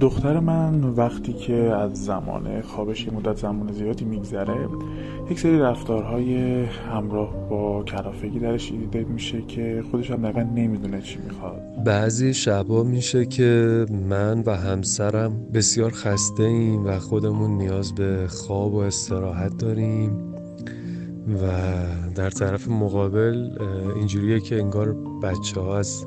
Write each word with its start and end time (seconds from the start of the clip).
دختر 0.00 0.40
من 0.40 0.84
وقتی 0.84 1.32
که 1.32 1.54
از 1.54 2.04
زمان 2.04 2.60
خوابش 2.60 3.06
یه 3.06 3.12
مدت 3.12 3.36
زمان 3.36 3.72
زیادی 3.72 4.04
میگذره 4.04 4.68
یک 5.30 5.40
سری 5.40 5.58
رفتارهای 5.58 6.64
همراه 6.64 7.48
با 7.48 7.82
کلافگی 7.82 8.38
درش 8.38 8.70
دیده 8.70 9.04
میشه 9.04 9.42
که 9.42 9.84
خودش 9.90 10.10
هم 10.10 10.22
دقیقا 10.22 10.42
نمی‌دونه 10.42 11.00
چی 11.00 11.18
می‌خواد. 11.18 11.60
بعضی 11.84 12.34
شبا 12.34 12.82
میشه 12.82 13.26
که 13.26 13.86
من 14.08 14.42
و 14.46 14.56
همسرم 14.56 15.46
بسیار 15.54 15.90
خسته 15.90 16.42
ایم 16.42 16.86
و 16.86 16.98
خودمون 16.98 17.50
نیاز 17.50 17.94
به 17.94 18.26
خواب 18.28 18.74
و 18.74 18.78
استراحت 18.78 19.56
داریم 19.56 20.34
و 21.28 21.48
در 22.14 22.30
طرف 22.30 22.68
مقابل 22.68 23.50
اینجوریه 23.96 24.40
که 24.40 24.58
انگار 24.58 24.96
بچه 25.22 25.60
ها 25.60 25.78
از 25.78 26.06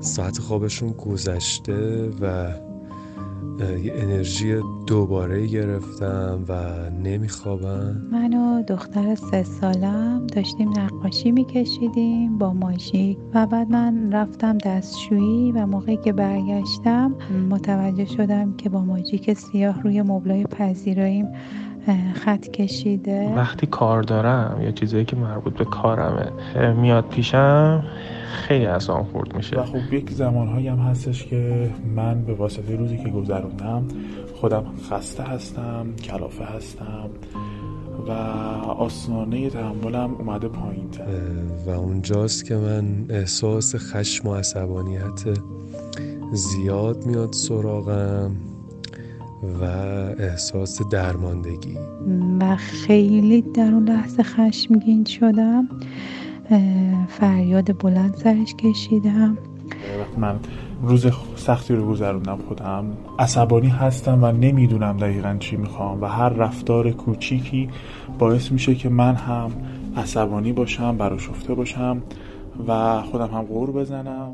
ساعت 0.00 0.38
خوابشون 0.38 0.92
گذشته 0.92 2.08
و 2.20 2.52
یه 3.60 3.92
انرژی 3.96 4.60
دوباره 4.86 5.46
گرفتم 5.46 6.44
و 6.48 6.54
نمیخوابم. 6.90 8.08
من 8.12 8.34
و 8.34 8.62
دختر 8.62 9.14
سه 9.14 9.42
سالم 9.42 10.26
داشتیم 10.26 10.78
نقاشی 10.78 11.32
میکشیدیم 11.32 12.38
با 12.38 12.52
ماژیک 12.52 13.18
و 13.34 13.46
بعد 13.46 13.70
من 13.70 14.12
رفتم 14.12 14.58
دستشویی 14.58 15.52
و 15.52 15.66
موقعی 15.66 15.96
که 15.96 16.12
برگشتم 16.12 17.14
متوجه 17.50 18.04
شدم 18.04 18.56
که 18.56 18.68
با 18.68 18.84
ماژیک 18.84 19.32
سیاه 19.32 19.82
روی 19.82 20.02
مبلای 20.02 20.44
پذیراییم 20.44 21.28
خط 22.14 22.48
کشیده. 22.48 23.32
وقتی 23.36 23.66
کار 23.66 24.02
دارم 24.02 24.62
یا 24.62 24.70
چیزایی 24.70 25.04
که 25.04 25.16
مربوط 25.16 25.54
به 25.54 25.64
کارمه 25.64 26.32
میاد 26.72 27.08
پیشم 27.08 27.84
خیلی 28.32 28.66
اصلا 28.66 29.02
خورد 29.02 29.36
میشه. 29.36 29.60
و 29.60 29.62
خب 29.62 29.92
یک 29.92 30.10
زمانهایی 30.10 30.68
هم 30.68 30.78
هستش 30.78 31.26
که 31.26 31.70
من 31.96 32.22
به 32.22 32.34
واسطه 32.34 32.76
روزی 32.76 32.96
که 32.96 33.08
گذروندم 33.08 33.88
خودم 34.34 34.64
خسته 34.90 35.22
هستم 35.22 35.86
کلافه 36.04 36.44
هستم 36.44 37.10
و 38.08 38.10
آسانه 38.70 39.50
تحملم 39.50 40.14
اومده 40.14 40.48
پایین 40.48 40.90
تر 40.90 41.04
و 41.66 41.70
اونجاست 41.70 42.44
که 42.44 42.56
من 42.56 43.06
احساس 43.10 43.74
خشم 43.76 44.28
و 44.28 44.34
عصبانیت 44.34 45.38
زیاد 46.32 47.06
میاد 47.06 47.32
سراغم. 47.32 48.51
و 49.42 49.64
احساس 50.18 50.82
درماندگی. 50.82 51.78
و 52.40 52.56
خیلی 52.56 53.42
در 53.42 53.74
اون 53.74 53.88
لحظه 53.88 54.22
خشمگین 54.22 55.04
شدم. 55.04 55.68
فریاد 57.08 57.82
بلند 57.82 58.14
سرش 58.14 58.54
کشیدم. 58.54 59.38
وقتی 60.00 60.20
من 60.20 60.36
روز 60.82 61.06
سختی 61.36 61.74
رو 61.74 61.88
گذروندم 61.88 62.38
خودم 62.48 62.84
عصبانی 63.18 63.68
هستم 63.68 64.18
و 64.22 64.32
نمی‌دونم 64.32 64.96
دقیقا 64.96 65.36
چی 65.40 65.56
می‌خوام 65.56 66.00
و 66.00 66.06
هر 66.06 66.28
رفتار 66.28 66.90
کوچیکی 66.90 67.68
باعث 68.18 68.52
میشه 68.52 68.74
که 68.74 68.88
من 68.88 69.14
هم 69.14 69.50
عصبانی 69.96 70.52
باشم 70.52 70.96
براشفته 70.96 71.54
باشم 71.54 72.02
و 72.68 73.02
خودم 73.02 73.28
هم 73.28 73.42
غور 73.42 73.70
بزنم. 73.70 74.32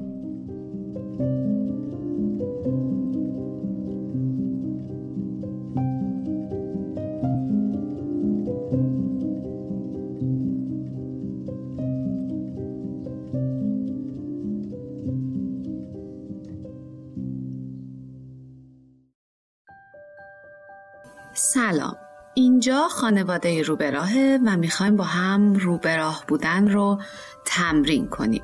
سلام 21.55 21.97
اینجا 22.35 22.89
خانواده 22.89 23.63
روبراهه 23.63 24.39
و 24.47 24.57
می‌خوایم 24.57 24.97
با 24.97 25.05
هم 25.05 25.55
روبراه 25.55 26.25
بودن 26.29 26.69
رو 26.69 26.99
تمرین 27.45 28.09
کنیم 28.09 28.43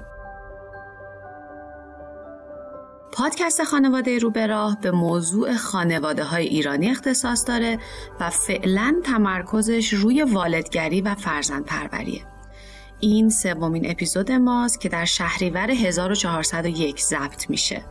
پادکست 3.12 3.64
خانواده 3.64 4.18
روبراه 4.18 4.80
به 4.80 4.90
موضوع 4.90 5.56
خانواده 5.56 6.24
های 6.24 6.46
ایرانی 6.46 6.90
اختصاص 6.90 7.48
داره 7.48 7.78
و 8.20 8.30
فعلا 8.30 8.94
تمرکزش 9.04 9.92
روی 9.92 10.22
والدگری 10.22 11.00
و 11.00 11.14
فرزند 11.14 11.64
پروریه. 11.64 12.26
این 13.00 13.30
سومین 13.30 13.90
اپیزود 13.90 14.32
ماست 14.32 14.80
که 14.80 14.88
در 14.88 15.04
شهریور 15.04 15.70
1401 15.70 17.00
ضبط 17.00 17.50
میشه. 17.50 17.84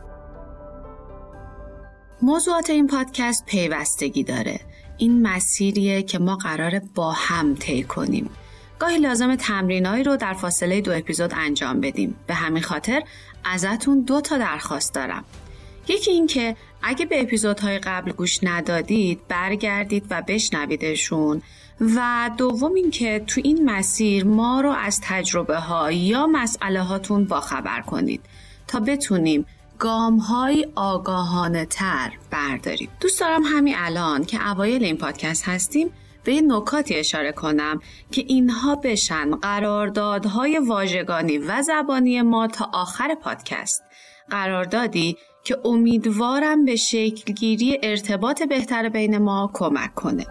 موضوعات 2.22 2.70
این 2.70 2.86
پادکست 2.86 3.46
پیوستگی 3.46 4.24
داره 4.24 4.60
این 4.98 5.22
مسیریه 5.26 6.02
که 6.02 6.18
ما 6.18 6.36
قراره 6.36 6.82
با 6.94 7.12
هم 7.12 7.54
طی 7.54 7.82
کنیم. 7.82 8.30
گاهی 8.78 8.98
لازم 8.98 9.36
تمرینایی 9.36 10.04
رو 10.04 10.16
در 10.16 10.32
فاصله 10.32 10.80
دو 10.80 10.92
اپیزود 10.92 11.32
انجام 11.36 11.80
بدیم. 11.80 12.14
به 12.26 12.34
همین 12.34 12.62
خاطر 12.62 13.02
ازتون 13.44 14.00
دو 14.00 14.20
تا 14.20 14.38
درخواست 14.38 14.94
دارم. 14.94 15.24
یکی 15.88 16.10
این 16.10 16.26
که 16.26 16.56
اگه 16.82 17.06
به 17.06 17.20
اپیزودهای 17.20 17.78
قبل 17.78 18.12
گوش 18.12 18.38
ندادید 18.42 19.20
برگردید 19.28 20.06
و 20.10 20.22
بشنویدشون 20.28 21.42
و 21.80 22.30
دوم 22.36 22.74
این 22.74 22.90
که 22.90 23.24
تو 23.26 23.40
این 23.44 23.70
مسیر 23.70 24.24
ما 24.24 24.60
رو 24.60 24.70
از 24.70 25.00
تجربه 25.02 25.56
ها 25.56 25.92
یا 25.92 26.26
مسئله 26.26 26.82
هاتون 26.82 27.24
باخبر 27.24 27.80
کنید 27.80 28.20
تا 28.66 28.80
بتونیم 28.80 29.46
گام 29.84 30.16
های 30.16 30.68
آگاهانه 30.74 31.66
تر 31.66 32.12
برداریم. 32.30 32.88
دوست 33.00 33.20
دارم 33.20 33.42
همین 33.42 33.74
الان 33.78 34.24
که 34.24 34.50
اوایل 34.50 34.84
این 34.84 34.96
پادکست 34.96 35.48
هستیم 35.48 35.92
به 36.24 36.34
یه 36.34 36.40
نکاتی 36.40 36.94
اشاره 36.94 37.32
کنم 37.32 37.80
که 38.10 38.24
اینها 38.26 38.74
بشن 38.74 39.30
قراردادهای 39.30 40.58
واژگانی 40.58 41.38
و 41.38 41.62
زبانی 41.62 42.22
ما 42.22 42.46
تا 42.46 42.70
آخر 42.72 43.14
پادکست. 43.14 43.82
قراردادی 44.30 45.16
که 45.44 45.58
امیدوارم 45.64 46.64
به 46.64 46.76
شکلگیری 46.76 47.78
ارتباط 47.82 48.42
بهتر 48.42 48.88
بین 48.88 49.18
ما 49.18 49.50
کمک 49.54 49.94
کنه. 49.94 50.26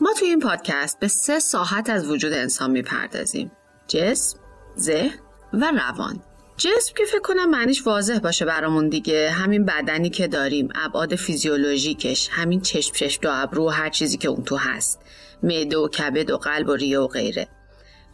ما 0.00 0.12
توی 0.18 0.28
این 0.28 0.40
پادکست 0.40 1.00
به 1.00 1.08
سه 1.08 1.38
ساحت 1.38 1.90
از 1.90 2.10
وجود 2.10 2.32
انسان 2.32 2.70
می‌پردازیم. 2.70 3.52
جسم، 3.88 4.38
ذهن 4.78 5.27
و 5.52 5.72
روان. 5.72 6.22
جسم 6.56 6.92
که 6.96 7.04
فکر 7.04 7.20
کنم 7.20 7.50
معنیش 7.50 7.86
واضح 7.86 8.18
باشه 8.18 8.44
برامون 8.44 8.88
دیگه. 8.88 9.30
همین 9.30 9.64
بدنی 9.64 10.10
که 10.10 10.28
داریم 10.28 10.68
ابعاد 10.74 11.16
فیزیولوژیکش 11.16 12.28
همین 12.32 12.60
چشم 12.60 12.94
چشم 12.94 13.20
و 13.24 13.30
ابرو 13.32 13.66
و 13.66 13.68
هر 13.68 13.90
چیزی 13.90 14.16
که 14.16 14.28
اون 14.28 14.44
تو 14.44 14.56
هست. 14.56 15.00
معده 15.42 15.78
و 15.78 15.88
کبد 15.88 16.30
و 16.30 16.36
قلب 16.36 16.68
و 16.68 16.74
ریه 16.74 16.98
و 16.98 17.06
غیره. 17.06 17.48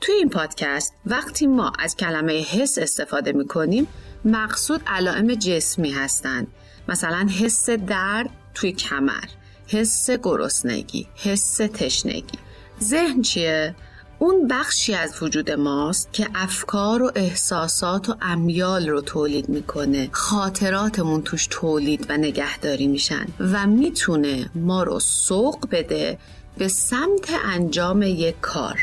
توی 0.01 0.15
این 0.15 0.29
پادکست 0.29 0.95
وقتی 1.07 1.47
ما 1.47 1.73
از 1.79 1.97
کلمه 1.97 2.33
حس 2.33 2.79
استفاده 2.79 3.33
می‌کنیم 3.33 3.87
مقصود 4.25 4.81
علائم 4.87 5.35
جسمی 5.35 5.91
هستند 5.91 6.47
مثلا 6.89 7.29
حس 7.41 7.71
درد 7.71 8.31
توی 8.55 8.73
کمر 8.73 9.25
حس 9.67 10.11
گرسنگی 10.11 11.09
حس 11.15 11.57
تشنگی. 11.57 12.39
ذهن 12.83 13.23
چیه؟ 13.23 13.75
اون 14.19 14.49
بخشی 14.49 14.95
از 14.95 15.23
وجود 15.23 15.51
ماست 15.51 16.13
که 16.13 16.29
افکار 16.35 17.03
و 17.03 17.13
احساسات 17.15 18.09
و 18.09 18.17
امیال 18.23 18.89
رو 18.89 19.01
تولید 19.01 19.49
می‌کنه. 19.49 20.09
خاطراتمون 20.13 21.23
توش 21.23 21.49
تولید 21.51 22.07
و 22.09 22.17
نگهداری 22.17 22.87
میشن 22.87 23.27
و 23.41 23.67
می‌تونه 23.67 24.51
ما 24.55 24.83
رو 24.83 25.01
سوق 25.01 25.69
بده 25.71 26.19
به 26.59 26.69
سمت 26.69 27.31
انجام 27.45 28.03
یک 28.03 28.41
کار. 28.41 28.79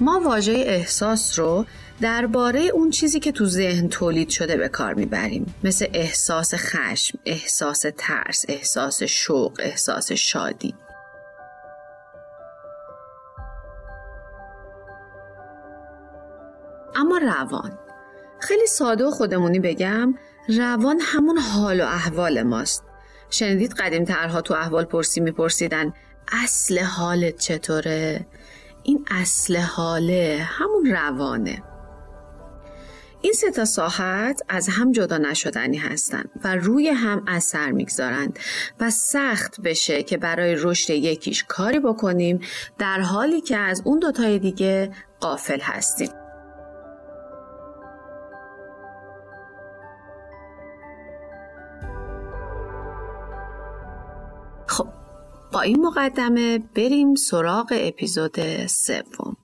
ما 0.00 0.20
واژه 0.20 0.52
احساس 0.52 1.38
رو 1.38 1.66
درباره 2.00 2.60
اون 2.60 2.90
چیزی 2.90 3.20
که 3.20 3.32
تو 3.32 3.46
ذهن 3.46 3.88
تولید 3.88 4.28
شده 4.28 4.56
به 4.56 4.68
کار 4.68 4.94
می‌بریم. 4.94 5.54
مثل 5.64 5.86
احساس 5.92 6.54
خشم، 6.54 7.18
احساس 7.26 7.84
ترس، 7.98 8.44
احساس 8.48 9.02
شوق، 9.02 9.52
احساس 9.58 10.12
شادی. 10.12 10.74
اما 17.04 17.18
روان. 17.18 17.78
خیلی 18.40 18.66
ساده 18.66 19.04
و 19.04 19.10
خودمونی 19.10 19.60
بگم 19.60 20.14
روان 20.48 20.98
همون 21.00 21.38
حال 21.38 21.80
و 21.80 21.84
احوال 21.84 22.42
ماست. 22.42 22.84
شنیدید 23.30 23.72
قدیم 23.72 24.04
ترها 24.04 24.40
تو 24.40 24.54
احوال 24.54 24.84
پرسی 24.84 25.20
میپرسیدن 25.20 25.92
اصل 26.44 26.78
حالت 26.78 27.38
چطوره؟ 27.38 28.26
این 28.82 29.04
اصل 29.10 29.56
حاله 29.56 30.40
همون 30.42 30.86
روانه. 30.86 31.62
این 33.20 33.32
سه 33.32 33.50
تا 33.50 33.64
ساحت 33.64 34.40
از 34.48 34.68
هم 34.68 34.92
جدا 34.92 35.18
نشدنی 35.18 35.76
هستند 35.76 36.30
و 36.44 36.56
روی 36.56 36.88
هم 36.88 37.24
اثر 37.26 37.70
می‌گذارند 37.70 38.38
و 38.80 38.90
سخت 38.90 39.60
بشه 39.60 40.02
که 40.02 40.16
برای 40.16 40.56
رشد 40.58 40.90
یکیش 40.90 41.44
کاری 41.48 41.80
بکنیم 41.80 42.40
در 42.78 43.00
حالی 43.00 43.40
که 43.40 43.56
از 43.56 43.82
اون 43.84 43.98
دوتای 43.98 44.38
دیگه 44.38 44.90
قافل 45.20 45.60
هستیم. 45.60 46.23
با 55.54 55.60
این 55.60 55.86
مقدمه 55.86 56.58
بریم 56.58 57.14
سراغ 57.14 57.66
اپیزود 57.76 58.66
سوم. 58.66 59.36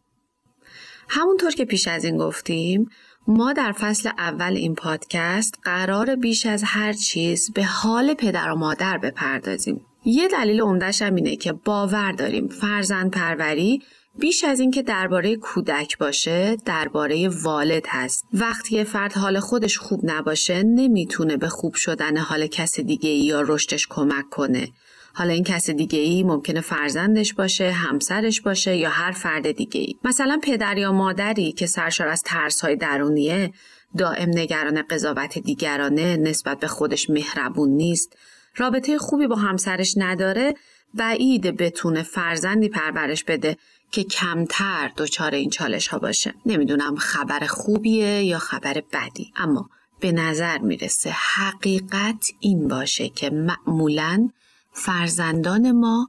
همونطور 1.09 1.51
که 1.51 1.65
پیش 1.65 1.89
از 1.89 2.05
این 2.05 2.17
گفتیم 2.17 2.91
ما 3.29 3.53
در 3.53 3.73
فصل 3.73 4.11
اول 4.19 4.53
این 4.53 4.75
پادکست 4.75 5.55
قرار 5.63 6.17
بیش 6.17 6.47
از 6.47 6.63
هر 6.67 6.93
چیز 6.93 7.53
به 7.53 7.65
حال 7.65 8.15
پدر 8.15 8.51
و 8.51 8.57
مادر 8.57 8.99
بپردازیم. 8.99 9.81
یه 10.05 10.29
دلیل 10.29 10.61
عمدهش 10.61 11.03
هم 11.03 11.15
اینه 11.15 11.37
که 11.37 11.53
باور 11.53 12.13
داریم 12.13 12.49
فرزند 12.49 13.11
پروری 13.11 13.83
بیش 14.19 14.45
از 14.45 14.61
اینکه 14.61 14.83
درباره 14.83 15.37
کودک 15.37 15.99
باشه 15.99 16.57
درباره 16.65 17.29
والد 17.29 17.87
هست. 17.89 18.25
وقتی 18.33 18.77
یه 18.77 18.85
فرد 18.85 19.13
حال 19.13 19.41
خودش 19.41 19.79
خوب 19.79 20.01
نباشه 20.05 20.63
نمی‌تونه 20.63 21.37
به 21.37 21.49
خوب 21.49 21.75
شدن 21.75 22.17
حال 22.17 22.47
کس 22.47 22.81
دیگه 22.81 23.11
یا 23.11 23.41
رشدش 23.41 23.87
کمک 23.91 24.29
کنه. 24.31 24.69
حالا 25.15 25.33
این 25.33 25.45
کس 25.45 25.71
دیگه 25.71 25.99
ای 25.99 26.23
ممکنه 26.23 26.61
فرزندش 26.61 27.35
باشه، 27.35 27.71
همسرش 27.71 28.41
باشه 28.41 28.77
یا 28.77 28.91
هر 28.91 29.13
فرد 29.13 29.51
دیگه 29.51 29.81
ای. 29.81 29.95
مثلا 30.05 30.41
پدر 30.43 30.79
یا 30.79 30.93
مادری 30.93 31.53
که 31.53 31.67
سرشار 31.67 32.09
از 32.09 32.23
ترس 32.23 32.61
های 32.61 32.77
درونیه، 32.77 33.53
دائم 33.99 34.29
نگران 34.29 34.83
قضاوت 34.83 35.39
دیگرانه، 35.39 36.17
نسبت 36.17 36.61
به 36.61 36.67
خودش 36.67 37.11
مهربون 37.11 37.71
نیست، 37.71 38.17
رابطه 38.57 38.99
خوبی 38.99 39.27
با 39.27 39.37
همسرش 39.37 39.95
نداره، 39.97 40.55
بعید 40.95 41.57
بتونه 41.57 42.03
فرزندی 42.03 42.69
پرورش 42.69 43.25
بده 43.25 43.57
که 43.91 44.05
کمتر 44.05 44.91
دچار 44.97 45.35
این 45.35 45.51
چالش 45.51 45.89
ها 45.89 45.99
باشه. 45.99 46.35
نمی‌دونم 46.47 46.97
خبر 46.97 47.47
خوبیه 47.47 48.25
یا 48.25 48.39
خبر 48.39 48.83
بدی، 48.93 49.33
اما 49.37 49.71
به 50.01 50.13
نظر 50.13 50.59
می‌رسه 50.59 51.11
حقیقت 51.11 52.31
این 52.41 52.69
باشه 52.69 53.09
که 53.09 53.31
معمولاً 53.31 54.29
فرزندان 54.73 55.73
ما 55.73 56.09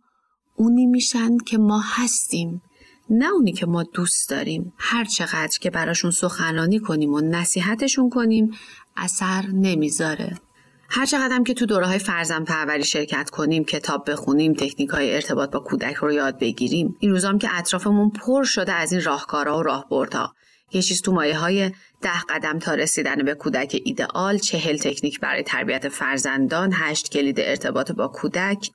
اونی 0.56 0.86
میشن 0.86 1.38
که 1.38 1.58
ما 1.58 1.82
هستیم 1.86 2.62
نه 3.10 3.34
اونی 3.34 3.52
که 3.52 3.66
ما 3.66 3.84
دوست 3.84 4.30
داریم. 4.30 4.74
هر 4.78 5.06
چقدر 5.06 5.58
که 5.62 5.70
براشون 5.70 6.12
سخنرانی 6.12 6.80
کنیم 6.80 7.14
و 7.14 7.22
نصیحتشون 7.22 8.10
کنیم 8.10 8.52
اثر 8.98 9.46
نمی‌ذاره. 9.54 10.38
هر 10.90 11.06
چقدر 11.06 11.44
که 11.44 11.54
تو 11.54 11.66
دوره 11.66 11.88
های 11.88 12.00
فرزند 12.00 12.46
پروری 12.46 12.84
شرکت 12.84 13.30
کنیم 13.30 13.64
کتاب 13.64 14.12
بخونیم 14.12 14.54
تکنیک 14.54 14.90
های 14.90 15.16
ارتباط 15.16 15.52
با 15.52 15.60
کودک 15.60 15.96
رو 15.96 16.12
یاد 16.12 16.40
بگیریم 16.40 16.96
این 17.00 17.12
روزام 17.12 17.38
که 17.38 17.50
اطرافمون 17.52 18.10
پر 18.10 18.44
شده 18.44 18.74
از 18.74 18.92
این 18.92 19.04
راهکارها 19.04 19.60
و 19.60 19.64
راهبردها. 19.64 20.34
یه 20.74 20.82
چیز 20.82 21.02
تو 21.02 21.12
مایه 21.12 21.38
های 21.38 21.72
ده 22.02 22.22
قدم 22.30 22.60
تا 22.60 22.74
رسیدن 22.74 23.16
به 23.16 23.34
کودک 23.34 23.82
ایدئال، 23.86 24.38
چهل 24.38 24.78
تکنیک 24.78 25.20
برای 25.20 25.44
تربیت 25.44 25.90
فرزندان، 25.90 26.72
هشت 26.74 27.12
کلید 27.12 27.40
ارتباط 27.40 27.92
با 27.92 28.08
کودک. 28.08 28.70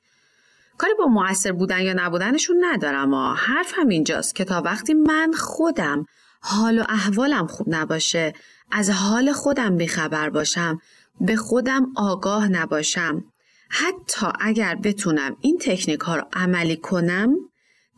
کاری 0.79 0.93
با 0.99 1.07
موثر 1.07 1.53
بودن 1.53 1.81
یا 1.81 1.93
نبودنشون 1.97 2.65
ندارم 2.65 3.15
ها. 3.15 3.35
حرفم 3.35 3.89
اینجاست 3.89 4.35
که 4.35 4.45
تا 4.45 4.63
وقتی 4.63 4.95
من 4.95 5.33
خودم 5.33 6.07
حال 6.41 6.79
و 6.79 6.85
احوالم 6.89 7.47
خوب 7.47 7.67
نباشه، 7.71 8.33
از 8.73 8.91
حال 8.91 9.33
خودم 9.33 9.77
بیخبر 9.77 10.31
باشم، 10.31 10.81
به 11.21 11.37
خودم 11.37 11.87
آگاه 11.97 12.49
نباشم، 12.49 13.25
حتی 13.69 14.27
اگر 14.41 14.75
بتونم 14.75 15.37
این 15.41 15.59
تکنیک 15.59 16.01
ها 16.01 16.17
رو 16.17 16.23
عملی 16.33 16.77
کنم 16.77 17.37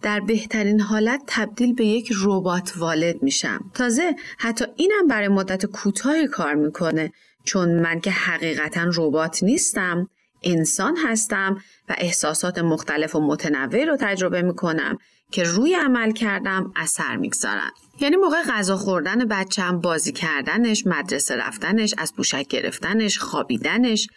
در 0.02 0.20
بهترین 0.20 0.80
حالت 0.80 1.22
تبدیل 1.26 1.74
به 1.74 1.86
یک 1.86 2.12
ربات 2.22 2.72
والد 2.76 3.22
میشم. 3.22 3.70
تازه 3.74 4.16
حتی 4.38 4.64
اینم 4.76 5.06
برای 5.08 5.28
مدت 5.28 5.66
کوتاهی 5.66 6.26
کار 6.26 6.54
می‌کنه. 6.54 7.12
چون 7.44 7.80
من 7.80 8.00
که 8.00 8.10
حقیقتا 8.10 8.90
ربات 8.94 9.42
نیستم 9.42 10.08
انسان 10.42 10.96
هستم 10.96 11.56
و 11.88 11.94
احساسات 11.98 12.58
مختلف 12.58 13.16
و 13.16 13.20
متنوع 13.20 13.84
رو 13.84 13.96
تجربه 14.00 14.42
می‌کنم 14.42 14.98
که 15.30 15.42
روی 15.42 15.74
عمل 15.74 16.12
کردم 16.12 16.72
اثر 16.76 17.16
می‌گذارن. 17.16 17.70
یعنی 18.00 18.16
موقع 18.16 18.42
غذا 18.42 18.76
خوردن 18.76 19.24
بچم 19.24 19.80
بازی 19.80 20.12
کردنش 20.12 20.86
مدرسه 20.86 21.36
رفتنش 21.36 21.94
از 21.98 22.14
پوشک 22.14 22.46
گرفتنش 22.48 23.18
خوابیدنش 23.18 24.08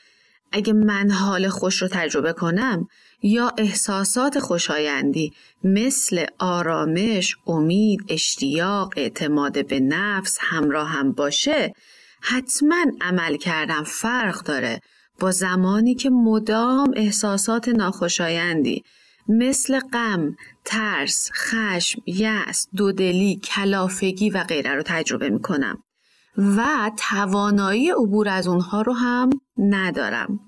اگه 0.51 0.73
من 0.73 1.11
حال 1.11 1.49
خوش 1.49 1.81
رو 1.81 1.87
تجربه 1.87 2.33
کنم 2.33 2.87
یا 3.23 3.51
احساسات 3.57 4.39
خوشایندی 4.39 5.33
مثل 5.63 6.25
آرامش، 6.39 7.35
امید، 7.47 7.99
اشتیاق، 8.09 8.93
اعتماد 8.97 9.67
به 9.67 9.79
نفس 9.79 10.37
همراه 10.41 10.87
هم 10.89 11.11
باشه 11.11 11.73
حتما 12.21 12.85
عمل 13.01 13.37
کردم 13.37 13.83
فرق 13.83 14.43
داره 14.43 14.79
با 15.19 15.31
زمانی 15.31 15.95
که 15.95 16.09
مدام 16.09 16.93
احساسات 16.95 17.69
ناخوشایندی 17.69 18.83
مثل 19.27 19.79
غم، 19.79 20.35
ترس، 20.65 21.29
خشم، 21.33 22.01
یأس، 22.05 22.67
دودلی، 22.75 23.39
کلافگی 23.43 24.29
و 24.29 24.43
غیره 24.43 24.75
رو 24.75 24.83
تجربه 24.85 25.29
می‌کنم 25.29 25.83
و 26.37 26.91
توانایی 26.97 27.91
عبور 27.91 28.29
از 28.29 28.47
اونها 28.47 28.81
رو 28.81 28.93
هم 28.93 29.29
ندارم. 29.57 30.39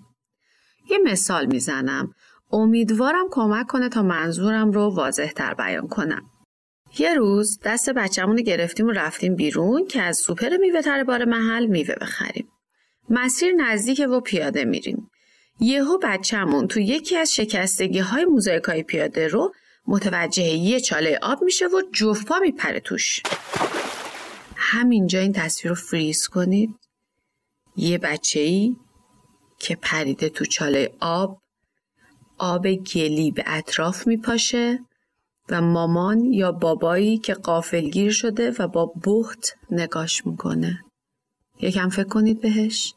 یه 0.89 0.97
مثال 0.97 1.45
می‌زنم. 1.45 2.13
امیدوارم 2.53 3.25
کمک 3.31 3.67
کنه 3.67 3.89
تا 3.89 4.01
منظورم 4.01 4.71
رو 4.71 4.89
واضح 4.89 5.31
تر 5.31 5.53
بیان 5.53 5.88
کنم. 5.88 6.29
یه 7.00 7.13
روز 7.13 7.59
دست 7.63 7.89
بچه‌مون 7.89 8.35
گرفتیم 8.35 8.88
و 8.88 8.91
رفتیم 8.91 9.35
بیرون 9.35 9.88
که 9.88 10.01
از 10.01 10.17
سوپر 10.17 10.57
میوه 10.57 10.81
تر 10.81 11.03
بار 11.03 11.25
محل 11.25 11.65
میوه 11.65 11.95
بخریم. 11.95 12.47
مسیر 13.09 13.53
نزدیک 13.53 14.01
و 14.11 14.19
پیاده 14.19 14.65
میریم. 14.65 15.09
یهو 15.59 15.97
بچه‌مون 16.03 16.67
تو 16.67 16.79
یکی 16.79 17.17
از 17.17 17.35
شکستگی 17.35 18.00
های 18.00 18.25
موزاییکای 18.25 18.83
پیاده 18.83 19.27
رو 19.27 19.53
متوجه 19.88 20.44
یه 20.44 20.79
چاله 20.79 21.19
آب 21.21 21.44
میشه 21.44 21.67
و 21.67 21.81
جفت 21.94 22.25
پا 22.25 22.39
میپره 22.39 22.79
توش. 22.79 23.21
همینجا 24.55 25.19
این 25.19 25.33
تصویر 25.33 25.69
رو 25.69 25.75
فریز 25.75 26.27
کنید. 26.27 26.75
یه 27.75 27.97
بچه 27.97 28.39
ای 28.39 28.75
که 29.59 29.75
پریده 29.75 30.29
تو 30.29 30.45
چاله 30.45 30.94
آب 31.00 31.42
آب 32.38 32.68
گلی 32.68 33.31
به 33.31 33.44
اطراف 33.47 34.07
میپاشه 34.07 34.80
و 35.50 35.62
مامان 35.62 36.33
یا 36.33 36.51
بابایی 36.51 37.18
که 37.18 37.33
قافلگیر 37.33 38.12
شده 38.12 38.51
و 38.59 38.68
با 38.68 38.94
بخت 39.06 39.57
نگاش 39.71 40.25
می‌کنه. 40.25 40.83
یکم 41.59 41.89
فکر 41.89 42.07
کنید 42.07 42.41
بهش. 42.41 42.94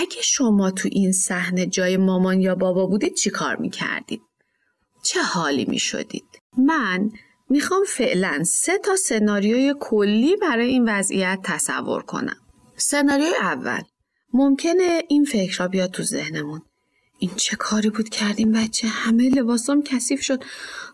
اگه 0.00 0.22
شما 0.22 0.70
تو 0.70 0.88
این 0.92 1.12
صحنه 1.12 1.66
جای 1.66 1.96
مامان 1.96 2.40
یا 2.40 2.54
بابا 2.54 2.86
بودید 2.86 3.14
چی 3.14 3.30
کار 3.30 3.56
می‌کردید؟ 3.56 4.22
چه 5.02 5.22
حالی 5.22 5.64
می‌شدید؟ 5.64 6.38
من 6.58 7.10
می‌خوام 7.48 7.84
فعلا 7.88 8.44
سه 8.46 8.78
تا 8.78 8.96
سناریوی 8.96 9.74
کلی 9.80 10.36
برای 10.36 10.66
این 10.66 10.88
وضعیت 10.88 11.40
تصور 11.42 12.02
کنم. 12.02 12.36
سناریوی 12.76 13.34
اول 13.40 13.82
ممکنه 14.32 15.02
این 15.08 15.24
فکر 15.24 15.58
را 15.58 15.68
بیاد 15.68 15.90
تو 15.90 16.02
ذهنمون. 16.02 16.62
این 17.18 17.30
چه 17.36 17.56
کاری 17.56 17.90
بود 17.90 18.08
کردیم 18.08 18.52
بچه؟ 18.52 18.88
همه 18.88 19.28
لباسام 19.28 19.82
کثیف 19.82 20.22
شد. 20.22 20.44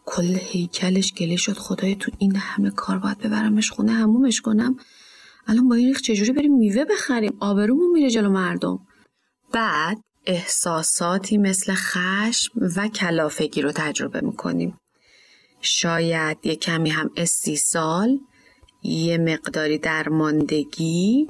کل 0.05 0.39
هیکلش 0.41 1.15
گله 1.15 1.37
شد. 1.37 1.53
خدای 1.53 1.95
تو 1.95 2.11
این 2.19 2.37
همه 2.37 2.71
کار 2.71 2.99
باید 2.99 3.19
ببرمش 3.19 3.71
خونه 3.71 3.93
همومش 3.93 4.41
کنم. 4.41 4.77
الان 5.47 5.69
با 5.69 5.75
این 5.75 5.89
ریخ 5.89 6.01
چجوری 6.01 6.33
بریم 6.33 6.59
میوه 6.59 6.85
بخریم؟ 6.85 7.37
آبرومون 7.41 7.91
میره 7.91 8.11
جلو 8.11 8.31
مردم. 8.31 8.79
بعد 9.53 9.99
احساساتی 10.27 11.39
مثل 11.39 11.75
خشم 11.75 12.53
و 12.77 12.89
کلافگی 12.89 13.63
رو 13.63 13.73
تجربه 13.73 14.21
می‌کنیم. 14.21 14.79
شاید 15.61 16.39
یه 16.45 16.57
کمی 16.57 16.91
هم 16.91 17.11
استیصال 17.17 18.19
یه 18.83 19.19
مقداری 19.19 19.79
درماندگی 19.79 21.29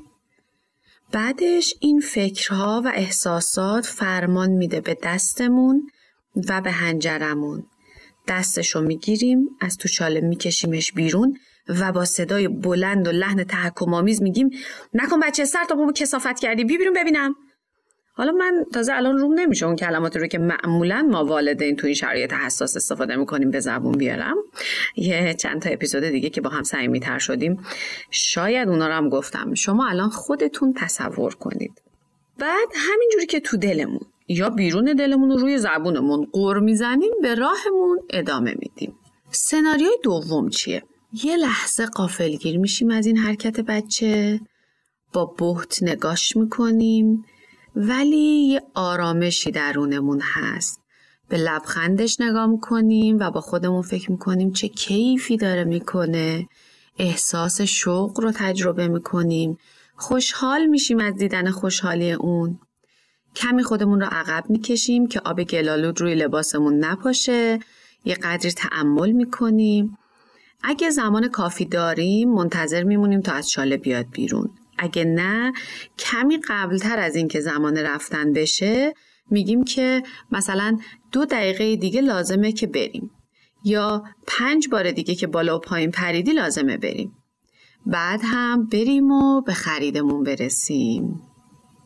بعدش 1.12 1.74
این 1.80 2.00
فکرها 2.00 2.82
و 2.84 2.92
احساسات 2.94 3.86
فرمان 3.86 4.50
میده 4.50 4.80
به 4.80 4.98
دستمون 5.02 5.90
و 6.48 6.60
به 6.60 6.70
هنجرمون. 6.70 7.66
دستشو 8.28 8.80
می‌گیریم 8.80 9.48
از 9.60 9.76
تو 9.76 9.88
چاله 9.88 10.20
میکشیمش 10.20 10.92
بیرون 10.92 11.38
و 11.68 11.92
با 11.92 12.04
صدای 12.04 12.48
بلند 12.48 13.08
و 13.08 13.12
لحن 13.12 13.44
تحکم 13.44 14.04
میگیم 14.04 14.50
نکن 14.94 15.20
بچه 15.20 15.44
سر 15.44 15.64
تا 15.64 15.92
کسافت 15.92 16.40
کردی 16.40 16.64
بی 16.64 16.78
بیرون 16.78 16.94
ببینم. 16.94 17.34
حالا 18.20 18.32
من 18.32 18.64
تازه 18.72 18.92
الان 18.92 19.18
روم 19.18 19.40
نمیشه 19.40 19.66
اون 19.66 19.76
کلماتی 19.76 20.18
رو 20.18 20.26
که 20.26 20.38
معمولا 20.38 21.08
ما 21.10 21.24
والدین 21.24 21.76
تو 21.76 21.86
این 21.86 21.94
شرایط 21.94 22.32
حساس 22.32 22.76
استفاده 22.76 23.16
می‌کنیم 23.16 23.50
به 23.50 23.60
زبون 23.60 23.92
بیارم. 23.92 24.36
یه 24.96 25.34
چند 25.34 25.62
تا 25.62 25.70
اپیزود 25.70 26.04
دیگه 26.04 26.30
که 26.30 26.40
با 26.40 26.50
هم 26.50 26.62
صمیمیتر 26.62 27.18
شدیم. 27.18 27.64
شاید 28.10 28.68
اونا 28.68 28.88
رو 28.88 28.94
هم 28.94 29.08
گفتم. 29.08 29.54
شما 29.54 29.88
الان 29.88 30.08
خودتون 30.08 30.74
تصور 30.76 31.34
کنید. 31.34 31.82
بعد 32.38 32.68
همینجوری 32.74 33.26
که 33.26 33.40
تو 33.40 33.56
دلمون 33.56 34.06
یا 34.28 34.50
بیرون 34.50 34.84
دلمون 34.84 35.30
و 35.30 35.36
روی 35.36 35.58
زبونمون 35.58 36.26
قر 36.32 36.58
می‌زنیم 36.58 37.12
به 37.22 37.34
راهمون 37.34 37.98
ادامه 38.10 38.54
میدیم. 38.58 38.94
سناریوی 39.30 39.90
دوم 40.02 40.48
چیه؟ 40.48 40.82
یه 41.24 41.36
لحظه 41.36 41.86
قافلگیر 41.86 42.58
میشیم 42.58 42.90
از 42.90 43.06
این 43.06 43.16
حرکت 43.16 43.60
بچه. 43.60 44.40
با 45.12 45.24
بهت 45.24 45.82
نگاش 45.82 46.36
می‌کنیم. 46.36 47.24
ولی 47.76 48.46
یه 48.48 48.62
آرامشی 48.74 49.50
درونمون 49.50 50.20
هست. 50.22 50.80
به 51.28 51.36
لبخندش 51.36 52.20
نگاه 52.20 52.46
می‌کنیم 52.46 53.18
و 53.18 53.30
با 53.30 53.40
خودمون 53.40 53.82
فکر 53.82 54.10
می‌کنیم 54.10 54.52
چه 54.52 54.68
کیفی 54.68 55.36
داره 55.36 55.64
می‌کنه. 55.64 56.48
احساس 56.98 57.60
شوق 57.60 58.20
رو 58.20 58.32
تجربه 58.34 58.88
می‌کنیم. 58.88 59.58
خوشحال 59.96 60.66
میشیم 60.66 60.98
از 60.98 61.14
دیدن 61.14 61.50
خوشحالی 61.50 62.12
اون. 62.12 62.58
کمی 63.36 63.62
خودمون 63.62 64.00
رو 64.00 64.06
عقب 64.06 64.44
می‌کشیم 64.48 65.06
که 65.06 65.20
آب 65.20 65.42
گلالود 65.42 66.00
روی 66.00 66.14
لباسمون 66.14 66.84
نپاشه. 66.84 67.58
یه 68.04 68.14
قدری 68.14 68.52
تعمل 68.52 69.12
می‌کنیم. 69.12 69.98
اگه 70.62 70.90
زمان 70.90 71.28
کافی 71.28 71.64
داریم 71.64 72.30
منتظر 72.30 72.82
میمونیم 72.82 73.20
تا 73.20 73.32
از 73.32 73.50
شاله 73.50 73.76
بیاد 73.76 74.06
بیرون. 74.12 74.50
اگه 74.80 75.04
نه 75.04 75.52
کمی 75.98 76.40
قبلتر 76.48 76.98
از 76.98 77.16
اینکه 77.16 77.40
زمان 77.40 77.76
رفتن 77.76 78.32
بشه 78.32 78.94
میگیم 79.30 79.64
که 79.64 80.02
مثلا 80.32 80.78
دو 81.12 81.24
دقیقه 81.24 81.76
دیگه 81.76 82.00
لازمه 82.00 82.52
که 82.52 82.66
بریم. 82.66 83.10
یا 83.64 84.04
پنج 84.26 84.68
بار 84.68 84.90
دیگه 84.90 85.14
که 85.14 85.26
بالا 85.26 85.56
و 85.56 85.60
پایین 85.60 85.90
پریدی 85.90 86.32
لازمه 86.32 86.76
بریم. 86.76 87.16
بعد 87.86 88.20
هم 88.24 88.66
بریم 88.66 89.10
و 89.10 89.40
به 89.40 89.52
خریدمون 89.52 90.22
برسیم. 90.22 91.20